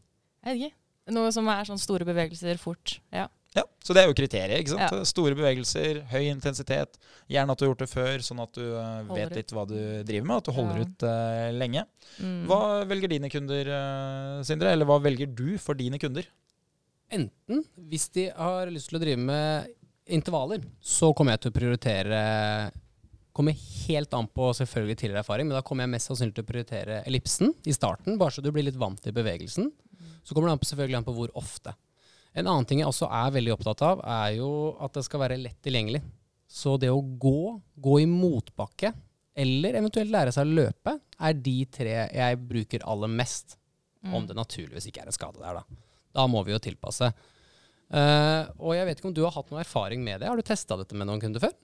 [0.45, 0.77] Jeg vet ikke.
[1.15, 2.99] Noe som er sånn store bevegelser fort.
[3.13, 3.27] Ja.
[3.55, 4.59] Ja, Så det er jo kriteriet.
[4.65, 4.83] ikke sant?
[4.97, 5.05] Ja.
[5.07, 6.97] Store bevegelser, høy intensitet.
[7.31, 9.37] Gjerne at du har gjort det før, sånn at du eh, Holder vet ut.
[9.39, 9.77] litt hva du
[10.09, 10.37] driver med.
[10.41, 10.87] At du holder Ja.
[10.89, 11.85] ut eh, lenge.
[12.19, 12.41] Mm.
[12.51, 12.61] Hva
[12.91, 14.73] velger dine kunder, eh, Sindre?
[14.75, 16.27] Eller hva velger du for dine kunder?
[17.15, 19.69] Enten, hvis de har lyst til å drive med
[20.07, 22.25] intervaller, så kommer jeg til å prioritere
[23.35, 26.47] Kommer helt an på selvfølgelig tidligere erfaring, men da kommer jeg mest sannsynlig til å
[26.47, 29.73] prioritere ellipsen i starten, bare så du blir litt vant til bevegelsen.
[30.23, 31.75] Så kommer det an på, selvfølgelig an på hvor ofte.
[32.31, 34.51] En annen ting jeg også er veldig opptatt av, er jo
[34.83, 36.05] at det skal være lett tilgjengelig.
[36.47, 38.93] Så det å gå, gå i motbakke,
[39.35, 43.59] eller eventuelt lære seg å løpe, er de tre jeg bruker aller mest.
[44.07, 44.15] Mm.
[44.15, 45.85] Om det naturligvis ikke er en skade der, da.
[46.15, 47.11] Da må vi jo tilpasse.
[47.93, 50.31] Eh, og jeg vet ikke om du har hatt noe erfaring med det.
[50.31, 51.55] Har du testa dette med noen kunder før?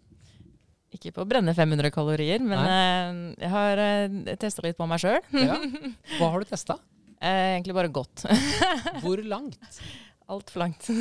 [0.91, 4.99] Ikke på å brenne 500 kalorier, men uh, jeg har uh, testa litt på meg
[4.99, 5.21] sjøl.
[5.39, 5.55] Ja.
[6.19, 6.81] Hva har du testa?
[7.23, 8.25] Uh, egentlig bare gått.
[9.05, 9.79] Hvor langt?
[10.31, 10.87] Altfor langt.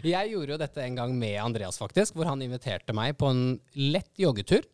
[0.00, 3.42] Jeg gjorde jo dette en gang med Andreas, faktisk, hvor han inviterte meg på en
[3.76, 4.64] lett joggetur.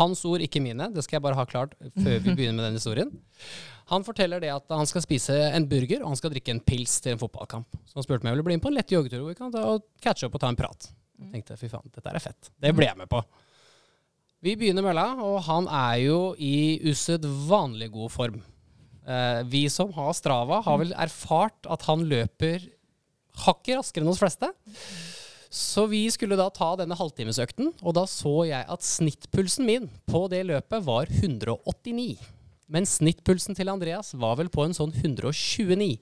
[0.00, 0.88] Hans ord, ikke mine.
[0.90, 3.12] Det skal jeg bare ha klart før vi begynner med den historien.
[3.88, 6.98] Han forteller det at han skal spise en burger og han skal drikke en pils
[7.04, 7.78] til en fotballkamp.
[7.88, 9.38] Så han spurte meg om jeg ville bli med på en lett joggetur hvor vi
[9.38, 10.90] kan ta og catche opp og ta en prat.
[11.18, 12.50] Jeg tenkte fy faen, dette er fett.
[12.60, 13.22] Det ble jeg med på.
[14.44, 18.36] Vi begynner mølla, og han er jo i usedvanlig god form.
[19.02, 22.68] Eh, vi som har Strava, har vel erfart at han løper
[23.48, 24.52] hakket raskere enn hos fleste.
[25.48, 30.26] Så vi skulle da ta denne halvtimesøkten, og da så jeg at snittpulsen min på
[30.30, 32.18] det løpet var 189.
[32.68, 35.96] Men snittpulsen til Andreas var vel på en sånn 129.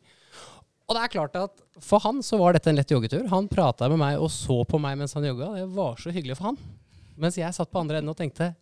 [0.87, 3.25] Og det er klart at for han så var dette en lett joggetur.
[3.31, 5.53] Han prata med meg og så på meg mens han jogga.
[5.59, 6.61] Det var så hyggelig for han.
[7.19, 8.53] Mens jeg satt på andre enden og tenkte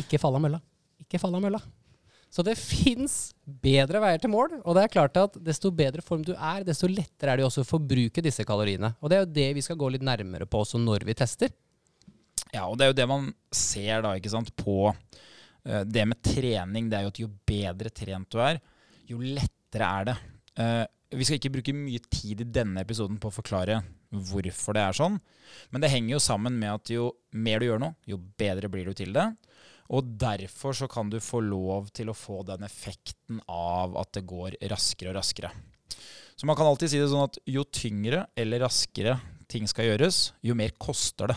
[0.00, 0.60] ikke fall av mølla.
[1.02, 1.60] Ikke fall av mølla.
[2.34, 6.24] Så det fins bedre veier til mål, og det er klart at desto bedre form
[6.26, 8.90] du er, desto lettere er det også å forbruke disse kaloriene.
[8.98, 11.52] Og det er jo det vi skal gå litt nærmere på også når vi tester.
[12.50, 14.90] Ja, og det er jo det man ser da, ikke sant, på
[15.64, 16.90] det med trening.
[16.90, 18.60] Det er jo at jo bedre trent du er,
[19.08, 20.16] jo lettere er det.
[20.60, 20.84] Eh,
[21.14, 23.82] vi skal ikke bruke mye tid i denne episoden på å forklare
[24.14, 25.18] hvorfor det er sånn,
[25.70, 28.86] men det henger jo sammen med at jo mer du gjør noe, jo bedre blir
[28.86, 29.28] du til det.
[29.94, 34.24] Og derfor så kan du få lov til å få den effekten av at det
[34.26, 35.50] går raskere og raskere.
[36.34, 39.18] Så man kan alltid si det sånn at jo tyngre eller raskere
[39.50, 41.36] ting skal gjøres, jo mer koster det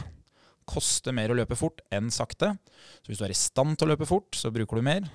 [0.67, 2.53] koster mer å løpe fort enn sakte.
[3.01, 5.07] Så hvis du er i stand til å løpe fort, så bruker du mer.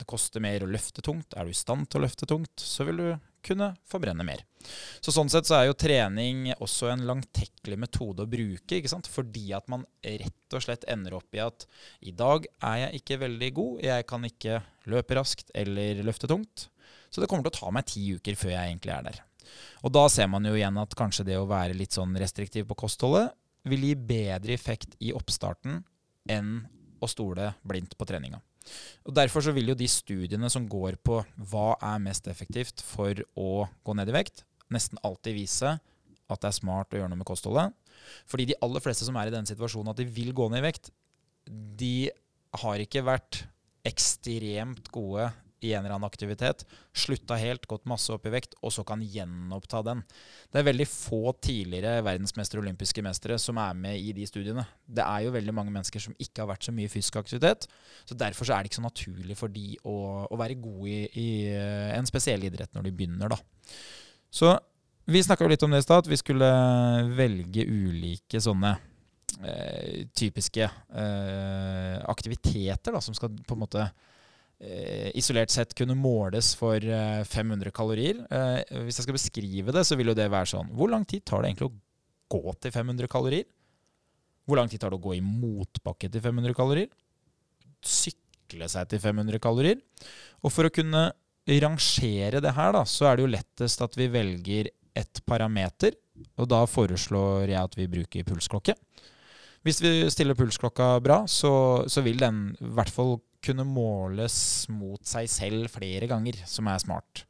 [0.00, 1.34] Det koster mer å løfte tungt.
[1.36, 3.08] Er du i stand til å løfte tungt, så vil du
[3.44, 4.42] kunne forbrenne mer.
[5.00, 9.08] Så Sånn sett så er jo trening også en langtekkelig metode å bruke, ikke sant?
[9.08, 11.64] fordi at man rett og slett ender opp i at
[12.04, 14.60] i dag er jeg ikke veldig god, jeg kan ikke
[14.92, 16.68] løpe raskt eller løfte tungt.
[17.10, 19.20] Så det kommer til å ta meg ti uker før jeg egentlig er der.
[19.82, 22.78] Og da ser man jo igjen at kanskje det å være litt sånn restriktiv på
[22.84, 23.32] kostholdet
[23.68, 25.82] vil gi bedre effekt i oppstarten
[26.30, 26.60] enn
[27.00, 28.40] å stole blindt på treninga.
[29.08, 33.16] Og Derfor så vil jo de studiene som går på hva er mest effektivt for
[33.40, 35.76] å gå ned i vekt, nesten alltid vise
[36.30, 37.74] at det er smart å gjøre noe med kostholdet.
[38.30, 40.68] Fordi de aller fleste som er i denne situasjonen at de vil gå ned i
[40.68, 40.92] vekt,
[41.50, 42.10] de
[42.62, 43.44] har ikke vært
[43.86, 45.30] ekstremt gode
[45.60, 46.64] i en eller annen aktivitet,
[46.96, 50.02] slutta helt, gått masse opp i vekt, og så kan gjenoppta den.
[50.50, 54.64] Det er veldig få tidligere verdensmestere og olympiske mestere som er med i de studiene.
[54.86, 57.68] Det er jo veldig mange mennesker som ikke har vært så mye fysisk aktivitet.
[58.08, 59.96] Så derfor så er det ikke så naturlig for de å,
[60.26, 63.40] å være gode i, i eh, en spesiell idrett når de begynner, da.
[64.30, 64.54] Så
[65.10, 66.48] vi snakka litt om det i stad, at vi skulle
[67.16, 68.76] velge ulike sånne
[69.42, 73.88] eh, typiske eh, aktiviteter da, som skal på en måte
[75.16, 78.18] isolert sett kunne måles for eh, 500 kalorier.
[78.28, 81.24] Eh, hvis jeg skal beskrive det, så vil jo det være sånn Hvor lang tid
[81.24, 81.78] tar det egentlig å
[82.36, 83.46] gå til 500 kalorier?
[84.44, 86.90] Hvor lang tid tar det å gå i motbakke til 500 kalorier?
[87.80, 89.80] Sykle seg til 500 kalorier?
[90.44, 91.08] Og for å kunne
[91.48, 95.96] rangere det her, da, så er det jo lettest at vi velger et parameter.
[96.36, 98.76] Og da foreslår jeg at vi bruker pulsklokke.
[99.64, 101.52] Hvis vi stiller pulsklokka bra, så,
[101.88, 104.34] så vil den i hvert fall kunne måles
[104.72, 107.24] mot seg selv flere ganger, som er smart.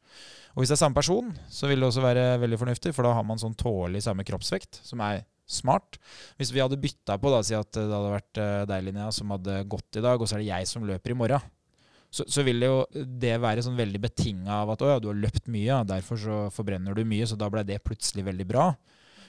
[0.51, 3.13] Og hvis det er samme person, så vil det også være veldig fornuftig, for da
[3.15, 5.97] har man sånn tålelig samme kroppsvekt, som er smart.
[6.39, 9.31] Hvis vi hadde bytta på, da, si at det hadde vært eh, deg, Linnea, som
[9.35, 11.51] hadde gått i dag, og så er det jeg som løper i morgen,
[12.11, 15.07] så, så vil det jo det være sånn veldig betinga av at å ja, du
[15.13, 18.47] har løpt mye, ja, derfor så forbrenner du mye, så da ble det plutselig veldig
[18.49, 18.73] bra.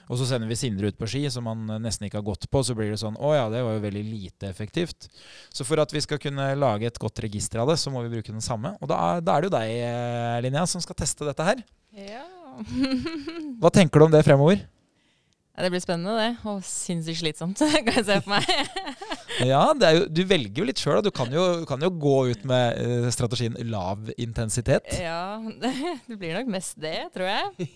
[0.09, 2.63] Og så sender vi Sindre ut på ski, som han nesten ikke har gått på.
[2.65, 5.07] Så blir det sånn Å ja, det var jo veldig lite effektivt.
[5.53, 8.11] Så for at vi skal kunne lage et godt register av det, så må vi
[8.17, 8.75] bruke den samme.
[8.81, 11.63] Og da, er- da er det jo deg, eh, Linnea, som skal teste dette her.
[11.93, 12.25] Ja.
[13.61, 14.61] Hva tenker du om det fremover?
[15.53, 16.49] Det blir spennende, det.
[16.49, 18.47] Og sinnssykt slitsomt, kan jeg se for meg.
[19.41, 20.99] Ja, det jo, du velger jo litt sjøl.
[21.01, 24.91] Du kan jo, kan jo gå ut med eh, strategien lav intensitet.
[25.01, 25.71] Ja, det,
[26.05, 27.71] det blir nok mest det, tror jeg.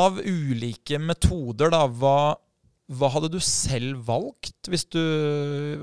[0.00, 2.16] Av ulike metoder, da, hva,
[2.88, 5.02] hva hadde du selv valgt hvis du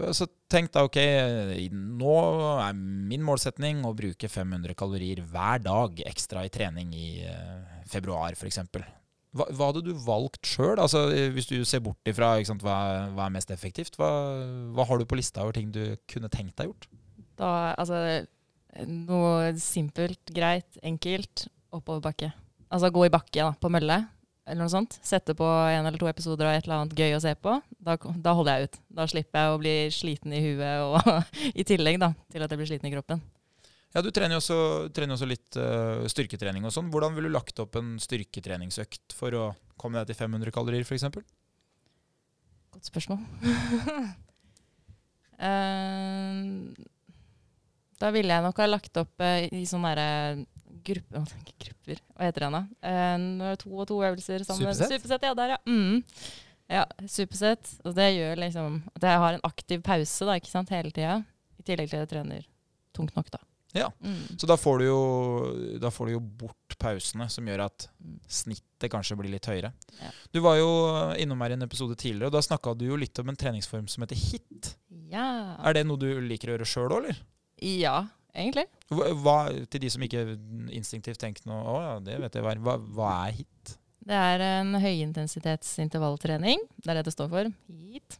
[0.10, 1.00] altså, tenkte ok,
[1.70, 2.18] nå
[2.66, 8.34] er min målsetning å bruke 500 kalorier hver dag ekstra i trening i eh, februar,
[8.34, 8.64] f.eks.
[9.34, 10.78] Hva, hva hadde du valgt sjøl?
[10.78, 12.78] Altså, hvis du ser bort ifra sant, hva,
[13.16, 14.12] hva er mest effektivt, hva,
[14.76, 16.86] hva har du på lista over ting du kunne tenkt deg gjort?
[17.42, 17.50] Da,
[17.82, 17.98] altså,
[18.86, 21.48] noe simpelt, greit, enkelt.
[21.74, 22.30] Oppoverbakke.
[22.74, 24.04] Altså gå i bakke da, på mølle,
[24.46, 25.00] eller noe sånt.
[25.06, 27.56] Sette på en eller to episoder av et eller annet gøy å se på.
[27.82, 28.82] Da, da holder jeg ut.
[29.00, 31.00] Da slipper jeg å bli sliten i huet, og
[31.60, 33.24] i tillegg da, til at jeg blir sliten i kroppen.
[33.94, 34.58] Ja, Du trener jo også,
[34.94, 36.90] trener også litt uh, styrketrening og sånn.
[36.94, 39.44] Hvordan ville du lagt opp en styrketreningsøkt for å
[39.78, 41.06] komme deg til 500 kalorier, f.eks.?
[42.74, 43.22] Godt spørsmål.
[45.38, 46.42] uh,
[48.02, 50.48] da ville jeg nok ha lagt opp uh, i sånne derre
[50.84, 51.24] gruppe,
[51.68, 52.64] grupper Hva heter det da?
[53.62, 54.74] To og to øvelser sammen.
[54.74, 54.98] Supersett?
[54.98, 55.62] Supersett ja, der, ja.
[55.70, 56.02] Mm.
[56.74, 57.78] Ja, supersett.
[57.86, 61.22] Og det gjør liksom at jeg har en aktiv pause da, ikke sant, hele tida.
[61.62, 62.48] I tillegg til at jeg trener
[62.98, 63.46] tungt nok, da.
[63.74, 63.88] Ja.
[64.06, 64.38] Mm.
[64.38, 65.00] Så da får, du jo,
[65.82, 68.18] da får du jo bort pausene, som gjør at Mm.
[68.28, 69.72] snittet kanskje blir litt høyere.
[70.02, 70.10] Ja.
[70.34, 70.68] Du var jo
[71.18, 73.88] innom her i en episode tidligere, og da snakka du jo litt om en treningsform
[73.90, 74.74] som heter hit.
[75.10, 75.56] Ja.
[75.64, 77.22] Er det noe du liker å gjøre sjøl òg, eller?
[77.64, 78.02] ja,
[78.36, 78.66] egentlig.
[78.90, 79.38] Hva,
[79.72, 80.24] til de som ikke
[80.76, 82.60] instinktivt tenker noe Å ja, det vet jeg hva er.
[82.66, 83.78] Hva, hva er hit?
[84.04, 86.60] Det er en høyintensitetsintervalltrening.
[86.84, 87.54] Det er det det står for.
[87.72, 88.20] Hit.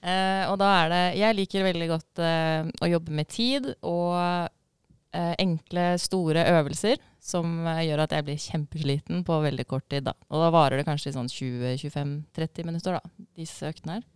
[0.00, 4.48] Eh, og da er det Jeg liker veldig godt eh, å jobbe med tid og
[5.12, 10.06] enkle, store øvelser som eh, gjør at jeg blir kjempesliten på veldig kort tid.
[10.08, 10.16] Da.
[10.30, 14.08] Og da varer det kanskje i sånn 20-25-30 minutter, da, disse øktene her.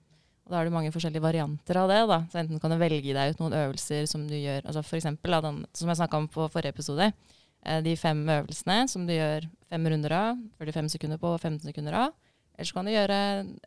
[0.45, 2.01] Og da er det mange forskjellige varianter av det.
[2.11, 2.19] da.
[2.33, 5.33] Så enten kan du velge deg ut noen øvelser som du gjør altså For eksempel,
[5.33, 7.11] da, den, som jeg snakka om på forrige episode.
[7.65, 11.65] Eh, de fem øvelsene som du gjør fem runder av, 45 sekunder på og 15
[11.69, 12.17] sekunder av.
[12.55, 13.21] Eller så kan du gjøre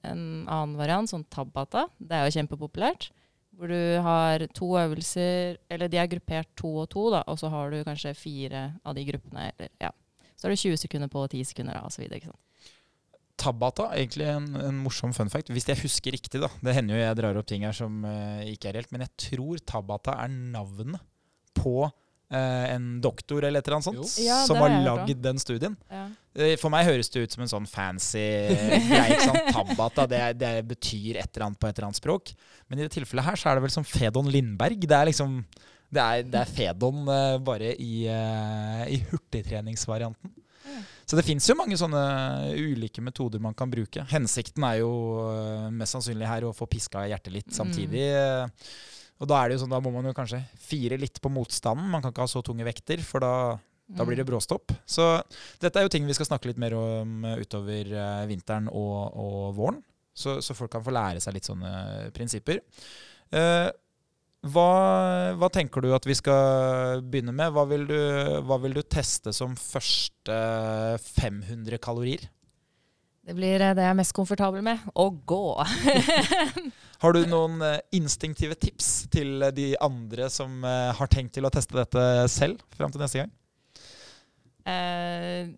[0.08, 1.88] en annen variant, sånn tabata.
[2.00, 3.10] Det er jo kjempepopulært.
[3.58, 7.50] Hvor du har to øvelser, eller de er gruppert to og to, da, og så
[7.50, 9.48] har du kanskje fire av de gruppene.
[9.50, 9.90] Eller, ja.
[10.38, 12.36] Så har du 20 sekunder på 10 sekunder da, sant?
[13.38, 15.50] Tabata, egentlig en, en morsom fun fact.
[15.54, 16.50] Hvis jeg husker riktig, da.
[16.62, 19.14] Det hender jo jeg drar opp ting her som uh, ikke er reelt, men jeg
[19.28, 21.02] tror Tabata er navnet
[21.58, 21.86] på
[22.76, 24.18] en doktor eller et eller annet sånt.
[24.26, 25.78] Ja, som har lagd den studien.
[25.92, 26.06] Ja.
[26.36, 28.26] Eh, For meg høres det ut som en sånn fancy
[28.90, 29.18] greie.
[29.54, 32.34] Tabata, det, det betyr et eller annet på et eller annet språk.
[32.68, 34.84] Men i det tilfellet her så er det vel som Fedon Lindberg.
[34.84, 35.40] Det er liksom
[35.88, 40.34] Det er, det er Fedon eh, bare i, eh, i hurtigtreningsvarianten.
[40.68, 40.82] Ja.
[41.08, 42.02] Så det fins jo mange sånne
[42.60, 44.04] ulike metoder man kan bruke.
[44.12, 44.90] Hensikten er jo
[45.32, 48.04] eh, mest sannsynlig her å få piska hjertet litt samtidig.
[48.12, 48.68] eh,
[49.18, 51.90] Og da er det jo sånn, da må man jo kanskje fire litt på motstanden.
[51.90, 53.34] Man kan ikke ha så tunge vekter, for da
[53.88, 54.74] da blir det bråstopp.
[54.84, 55.04] Så
[55.62, 59.16] dette er jo ting vi skal snakke litt mer om eh, utover eh, vinteren og,
[59.16, 59.80] og våren.
[60.18, 62.60] Så, så folk kan få lære seg litt sånne prinsipper.
[63.32, 63.68] Eh,
[64.48, 64.72] hva,
[65.40, 67.54] hva tenker du at vi skal begynne med?
[67.56, 68.00] Hva vil du,
[68.48, 70.36] hva vil du teste som første
[71.06, 72.28] 500 kalorier?
[73.28, 74.84] Det blir eh, det jeg er mest komfortabel med.
[75.00, 75.46] Å gå.
[77.04, 81.52] Har du noen eh, instinktive tips til de andre som eh, har tenkt til å
[81.54, 83.34] teste dette selv fram til neste gang?
[84.68, 85.50] eh,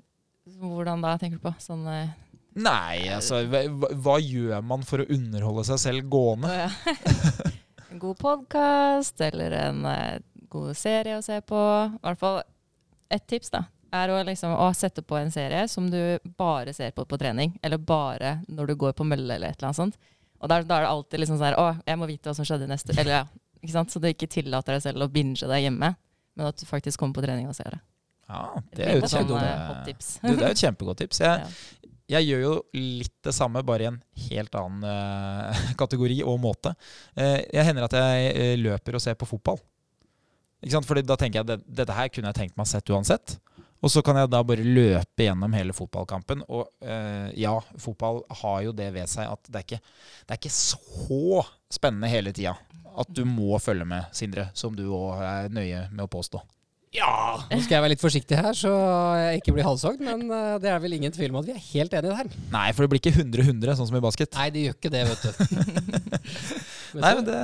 [0.60, 1.54] hvordan da, tenker du på?
[1.64, 2.12] Sånn eh,
[2.60, 3.62] Nei, altså hva,
[3.94, 6.50] hva- gjør man for å underholde seg selv gående?
[6.66, 6.70] Ja.
[7.94, 10.18] en god podkast eller en eh,
[10.52, 11.60] god serie å se på.
[11.94, 12.42] I hvert fall
[13.14, 13.64] et tips da,
[13.96, 16.02] er å, liksom, å sette på en serie som du
[16.38, 19.70] bare ser på på trening, eller bare når du går på mølle eller et eller
[19.72, 20.02] annet sånt.
[20.40, 22.48] Og da, da er det alltid liksom sånn her, å, jeg må vite hva som
[22.48, 23.24] skjedde neste eller ja,
[23.60, 23.92] ikke sant?
[23.92, 25.94] Så du ikke tillater deg selv å binge deg hjemme,
[26.40, 27.82] men at du faktisk kommer på trening og ser det.
[28.30, 28.44] Ja,
[28.78, 31.24] det er jo et sånn eh, er et kjempegodt tips.
[31.24, 31.50] Jeg,
[32.10, 32.20] Ja.
[32.24, 36.76] jeg gjør jo litt det samme, bare i en helt annen uh, kategori og måte.
[37.18, 39.60] Uh, jeg hender at jeg eh, løper og ser på fotball.
[40.64, 40.88] Ikke sant?
[40.90, 43.38] Fordi da tenker jeg at det, dette her kunne jeg tenkt meg sett uansett.
[43.80, 46.44] Og så kan jeg da bare løpe gjennom hele fotballkampen.
[46.52, 49.82] Og eh, ja, fotball har jo det ved seg at det er ikke,
[50.28, 52.58] det er ikke så spennende hele tida.
[53.00, 56.42] at du må følge med, Sindre, som du òg er nøye med å påstå.
[56.92, 57.38] Ja!
[57.52, 58.72] Nå skal jeg være litt forsiktig her, så
[59.22, 61.62] jeg ikke blir halshogd, men eh, det er vel ingen tvil om at vi er
[61.70, 62.32] helt enige her.
[62.52, 64.34] Nei, for det blir ikke 100-100, sånn som i basket.
[64.40, 66.10] Nei, det gjør ikke det, vet du.
[67.04, 67.40] Nei, men Det,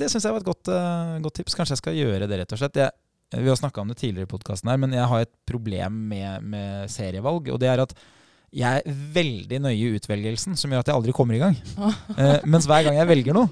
[0.00, 1.54] det syns jeg var et godt, eh, godt tips.
[1.56, 2.80] Kanskje jeg skal gjøre det, rett og slett.
[2.82, 2.96] Jeg,
[3.34, 6.46] vi har snakka om det tidligere i podkasten her, men jeg har et problem med,
[6.48, 7.50] med serievalg.
[7.52, 7.92] Og det er at
[8.54, 11.58] jeg er veldig nøye i utvelgelsen, som gjør at jeg aldri kommer i gang.
[12.16, 13.50] Eh, mens hver gang jeg velger noe,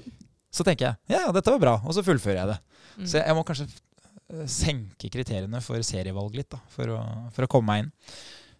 [0.49, 2.57] så tenker jeg ja, ja, dette var bra, og så fullfører jeg det.
[2.95, 3.03] Mm.
[3.05, 7.03] Så jeg, jeg må kanskje eh, senke kriteriene for serievalg litt, da, for å,
[7.35, 7.93] for å komme meg inn.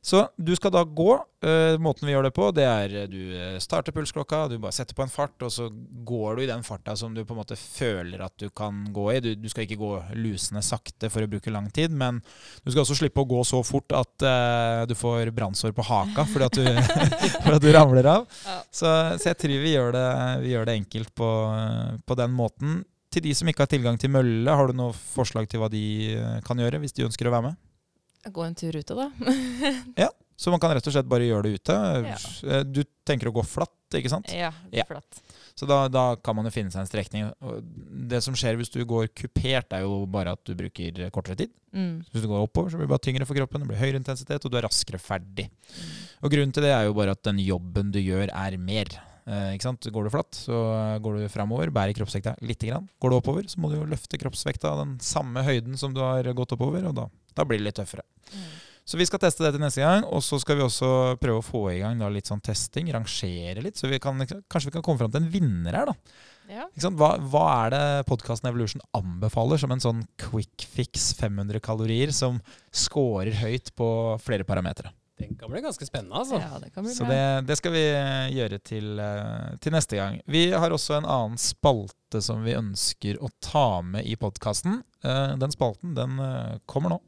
[0.07, 1.17] Så du skal da gå.
[1.43, 4.71] Eh, måten vi gjør det på, det er eh, du eh, starter pulsklokka, du bare
[4.71, 5.67] setter på en fart, og så
[6.07, 9.09] går du i den farta som du på en måte føler at du kan gå
[9.11, 9.17] i.
[9.25, 12.21] Du, du skal ikke gå lusende sakte for å bruke lang tid, men
[12.63, 16.23] du skal også slippe å gå så fort at uh, du får brannsår på haka
[16.31, 16.97] fordi at du,
[17.43, 18.31] for at du ramler av.
[18.47, 18.57] Ja.
[18.71, 20.07] Så, så jeg tror vi gjør det,
[20.45, 21.31] vi gjør det enkelt på,
[22.07, 22.83] på den måten.
[23.11, 25.83] Til de som ikke har tilgang til mølle, har du noe forslag til hva de
[26.47, 27.63] kan gjøre hvis de ønsker å være med?
[28.33, 29.09] Gå en tur ute, da.
[30.03, 31.77] ja, Så man kan rett og slett bare gjøre det ute.
[32.05, 32.17] Ja.
[32.51, 34.29] Eh, Du tenker å gå flatt, ikke sant?
[34.35, 34.83] Ja, Ja.
[34.89, 35.21] flatt.
[35.57, 37.31] Så da, da kan man jo finne seg en strekning.
[38.11, 41.49] Det som skjer hvis du går kupert, er jo bare at du bruker kortere tid.
[41.73, 42.03] Mm.
[42.13, 44.45] Hvis du går oppover, så blir det bare tyngre for kroppen, det blir høyere intensitet,
[44.45, 45.47] og du er raskere ferdig.
[46.21, 48.85] Og grunnen til det er jo bare at den jobben du gjør, er mer.
[49.27, 49.57] Eh?
[49.57, 50.61] Går du flatt, så
[51.03, 52.85] går du framover, bærer kroppsvekta lite grann.
[53.01, 55.99] Går du oppover, så må du jo løfte kroppsvekta av den samme høyden som du
[56.05, 57.07] har gått oppover, og da,
[57.37, 58.05] da blir det litt tøffere.
[58.33, 58.47] Mm.
[58.87, 61.43] Så vi skal teste det til neste gang, og så skal vi også prøve å
[61.43, 64.85] få i gang da litt sånn testing, rangere litt, så vi kan, kanskje vi kan
[64.85, 66.21] komme fram til en vinner her, da.
[66.47, 66.69] Ja.
[66.69, 66.95] Ikke sant?
[66.95, 72.39] Hva, hva er det podkasten Evolution anbefaler som en sånn quick fix 500 kalorier som
[72.71, 73.89] scorer høyt på
[74.23, 74.93] flere parametere?
[75.19, 76.39] Den kan bli ganske spennende, altså.
[76.39, 77.19] ja, det kan bli Så det,
[77.49, 77.83] det skal vi
[78.37, 80.21] gjøre til, eh, til neste gang.
[80.31, 84.79] Vi har også en annen spalte som vi ønsker å ta med i podkasten.
[85.03, 87.01] Den spalten den eh, kommer nå.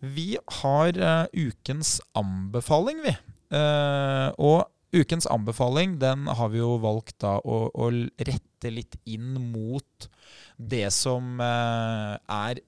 [0.00, 3.12] Vi har uh, ukens anbefaling, vi.
[3.52, 9.36] Uh, og ukens anbefaling den har vi jo valgt da å, å rette litt inn
[9.52, 10.08] mot
[10.56, 12.62] det som uh, er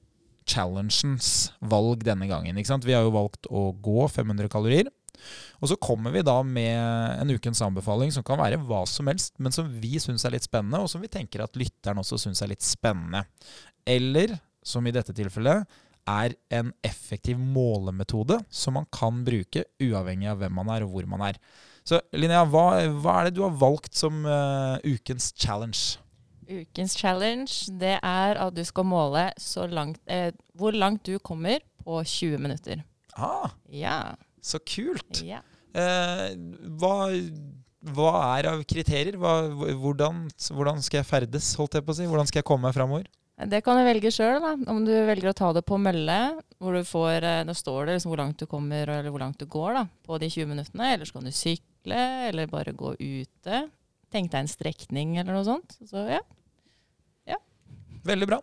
[0.49, 2.59] challengens valg denne gangen.
[2.59, 2.87] Ikke sant?
[2.87, 4.91] Vi har jo valgt å gå 500 kalorier.
[5.61, 9.37] Og så kommer vi da med en ukens anbefaling som kan være hva som helst,
[9.39, 12.43] men som vi syns er litt spennende, og som vi tenker at lytteren også syns
[12.43, 13.25] er litt spennende.
[13.87, 15.67] Eller, som i dette tilfellet,
[16.09, 21.07] er en effektiv målemetode som man kan bruke uavhengig av hvem man er og hvor
[21.11, 21.39] man er.
[21.87, 22.67] Så Linnea, hva,
[23.03, 25.99] hva er det du har valgt som uh, ukens challenge?
[26.51, 31.63] Ukens challenge det er at du skal måle så langt, eh, hvor langt du kommer
[31.83, 32.83] på 20 minutter.
[33.15, 34.15] Ah, Ja.
[34.43, 35.23] Så kult!
[35.27, 35.41] ja.
[35.73, 36.35] Eh,
[36.77, 36.97] hva,
[37.97, 39.17] hva er av kriterier?
[39.17, 39.39] Hva,
[39.81, 42.09] hvordan, hvordan skal jeg ferdes, holdt jeg på å si?
[42.11, 43.07] Hvordan skal jeg komme meg framover?
[43.49, 46.19] Det kan du velge sjøl, om du velger å ta det på mølle.
[46.61, 49.47] hvor du får, Da står det liksom hvor langt du kommer eller hvor langt du
[49.47, 50.93] går da, på de 20 minuttene.
[50.93, 53.65] Eller så kan du sykle, eller bare gå ute.
[54.13, 55.79] Tenk deg en strekning eller noe sånt.
[55.89, 56.21] Så ja.
[58.03, 58.41] Veldig bra.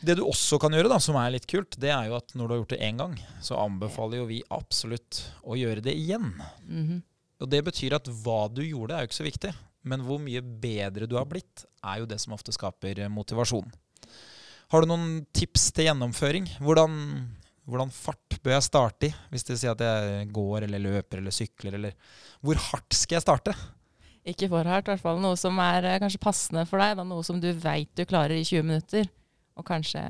[0.00, 2.46] Det du også kan gjøre, da, som er litt kult, det er jo at når
[2.48, 3.14] du har gjort det én gang,
[3.44, 6.32] så anbefaler jo vi absolutt å gjøre det igjen.
[6.64, 7.02] Mhm.
[7.44, 9.50] Og det betyr at hva du gjorde, er jo ikke så viktig.
[9.86, 13.68] Men hvor mye bedre du har blitt, er jo det som ofte skaper eh, motivasjon.
[14.72, 16.48] Har du noen tips til gjennomføring?
[16.64, 16.96] Hvordan,
[17.68, 19.12] hvordan fart bør jeg starte i?
[19.30, 21.94] Hvis det sier at jeg går eller løper eller sykler, eller
[22.40, 23.54] Hvor hardt skal jeg starte?
[24.26, 25.20] Ikke for hardt, i hvert fall.
[25.22, 26.96] Noe som er eh, kanskje passende for deg.
[26.98, 27.06] Da.
[27.06, 29.06] Noe som du veit du klarer i 20 minutter.
[29.56, 30.02] Og kanskje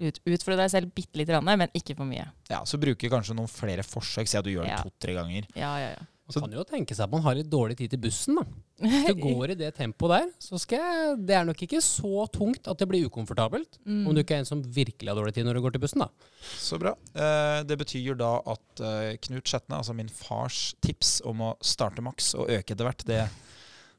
[0.00, 2.26] ut, utfordre deg selv bitte lite grann, men ikke for mye.
[2.50, 4.28] Ja, Så bruker kanskje noen flere forsøk.
[4.28, 4.82] Si at du gjør det Ja.
[4.84, 5.46] to-tre ganger.
[5.56, 6.06] Ja, ja, ja.
[6.30, 8.44] Man kan jo tenke seg at man har litt dårlig tid til bussen, da.
[8.78, 12.22] Hvis du går i det tempoet der, så skal jeg Det er nok ikke så
[12.30, 13.80] tungt at det blir ukomfortabelt.
[13.84, 14.04] Mm.
[14.06, 16.04] Om du ikke er en som virkelig har dårlig tid når du går til bussen,
[16.04, 16.08] da.
[16.54, 16.94] Så bra.
[17.16, 22.00] Eh, det betyr da at eh, Knut Skjetne, altså min fars tips om å starte
[22.04, 23.24] maks og øke etter hvert, det,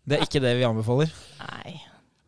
[0.08, 1.12] det er ikke det vi anbefaler.
[1.44, 1.82] Nei.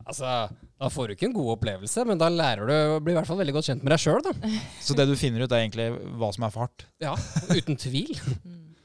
[0.04, 0.50] Altså,
[0.80, 3.30] Da får du ikke en god opplevelse, men da lærer du å bli i hvert
[3.30, 4.26] fall veldig godt kjent med deg sjøl.
[4.86, 5.90] Så det du finner ut, er egentlig
[6.20, 6.88] hva som er for hardt.
[7.04, 7.16] Ja,
[7.54, 8.16] Uten tvil.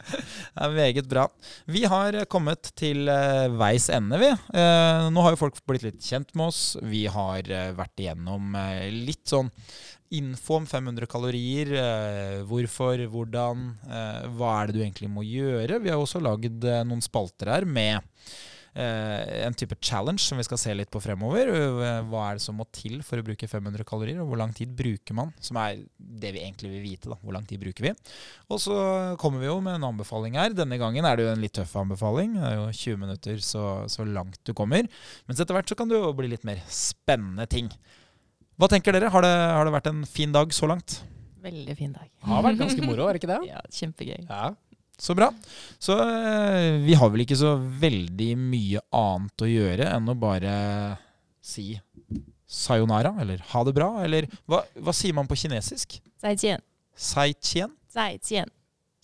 [0.08, 1.26] Det er meget bra.
[1.68, 4.30] Vi har kommet til eh, veis ende, vi.
[4.30, 6.62] Eh, nå har jo folk blitt litt kjent med oss.
[6.80, 8.56] Vi har eh, vært igjennom
[9.04, 9.50] litt sånn
[10.16, 11.74] info om 500 kalorier.
[12.48, 13.66] Hvorfor, hvordan,
[14.38, 15.82] hva er det du egentlig må gjøre?
[15.84, 18.00] Vi har også lagd noen spalter her med
[18.76, 21.48] en type challenge som vi skal se litt på fremover.
[21.50, 24.52] Eh, Hva er det som må til for å bruke 500 kalorier, og hvor lang
[24.54, 25.32] tid bruker man?
[25.40, 27.08] Som er det vi egentlig vil vite.
[27.10, 27.94] da, Hvor lang tid bruker vi?
[28.50, 28.76] Og så
[29.18, 30.50] kommer vi jo med en anbefaling her.
[30.54, 32.34] Denne gangen er det jo en litt tøff anbefaling.
[32.38, 34.86] Det er jo 20 minutter så, så langt du kommer.
[35.26, 37.70] Mens etter hvert så kan det jo bli litt mer spennende ting.
[38.58, 39.10] Hva tenker dere?
[39.14, 41.00] Har det, har det vært en fin dag så langt?
[41.38, 42.08] Veldig fin dag.
[42.10, 43.42] Det har vært ganske moro, er det ikke det?
[43.52, 44.24] Ja, kjempegøy.
[44.26, 44.48] Ja.
[44.98, 45.28] Så bra.
[45.78, 50.54] Så eh, vi har vel ikke så veldig mye annet å gjøre enn å bare
[51.44, 51.70] si
[52.48, 56.00] sayonara, eller ha det bra, eller hva, hva sier man på kinesisk?
[56.20, 56.64] Zaijian.
[56.98, 57.74] Zaijian?
[57.92, 58.50] Zaijian.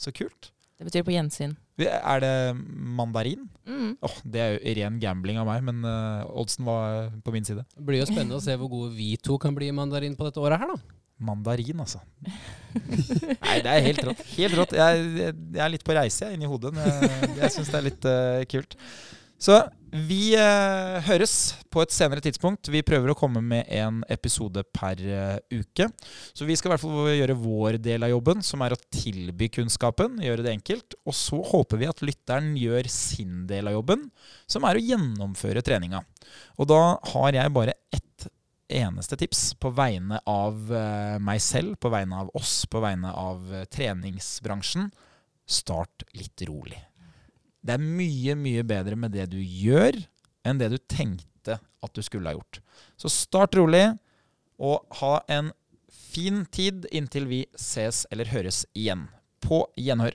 [0.01, 0.51] Så kult.
[0.75, 1.55] Det betyr på gjensyn.
[1.79, 3.47] Er det mandarin?
[3.67, 3.95] Mm.
[4.05, 7.63] Oh, det er jo ren gambling av meg, men eh, oddsen var på min side.
[7.75, 10.27] Det blir jo spennende å se hvor gode vi to kan bli i mandarin på
[10.27, 10.99] dette året her, da.
[11.23, 12.01] Mandarin, altså.
[13.45, 14.23] Nei, det er helt rått.
[14.35, 14.77] Helt rått.
[14.79, 16.75] Jeg, jeg, jeg er litt på reise jeg, inni hodet.
[16.75, 18.79] Jeg, jeg syns det er litt uh, kult.
[19.45, 19.59] Så
[19.95, 22.67] vi uh, høres på et senere tidspunkt.
[22.73, 25.87] Vi prøver å komme med en episode per uh, uke.
[26.35, 29.51] Så vi skal i hvert fall gjøre vår del av jobben, som er å tilby
[29.55, 30.19] kunnskapen.
[30.25, 30.99] Gjøre det enkelt.
[31.07, 34.09] Og så håper vi at lytteren gjør sin del av jobben,
[34.51, 36.03] som er å gjennomføre treninga.
[36.59, 36.83] Og da
[37.15, 38.31] har jeg bare ett
[38.69, 43.53] eneste tips på vegne av eh, meg selv, på vegne av oss, på vegne av
[43.53, 44.91] eh, treningsbransjen.
[45.47, 46.81] Start litt rolig.
[47.65, 49.97] Det er mye, mye bedre med det du gjør,
[50.45, 52.61] enn det du tenkte at du skulle ha gjort.
[52.97, 53.87] Så start rolig,
[54.61, 55.51] og ha en
[55.91, 59.09] fin tid inntil vi ses eller høres igjen.
[59.45, 60.15] På gjenhør.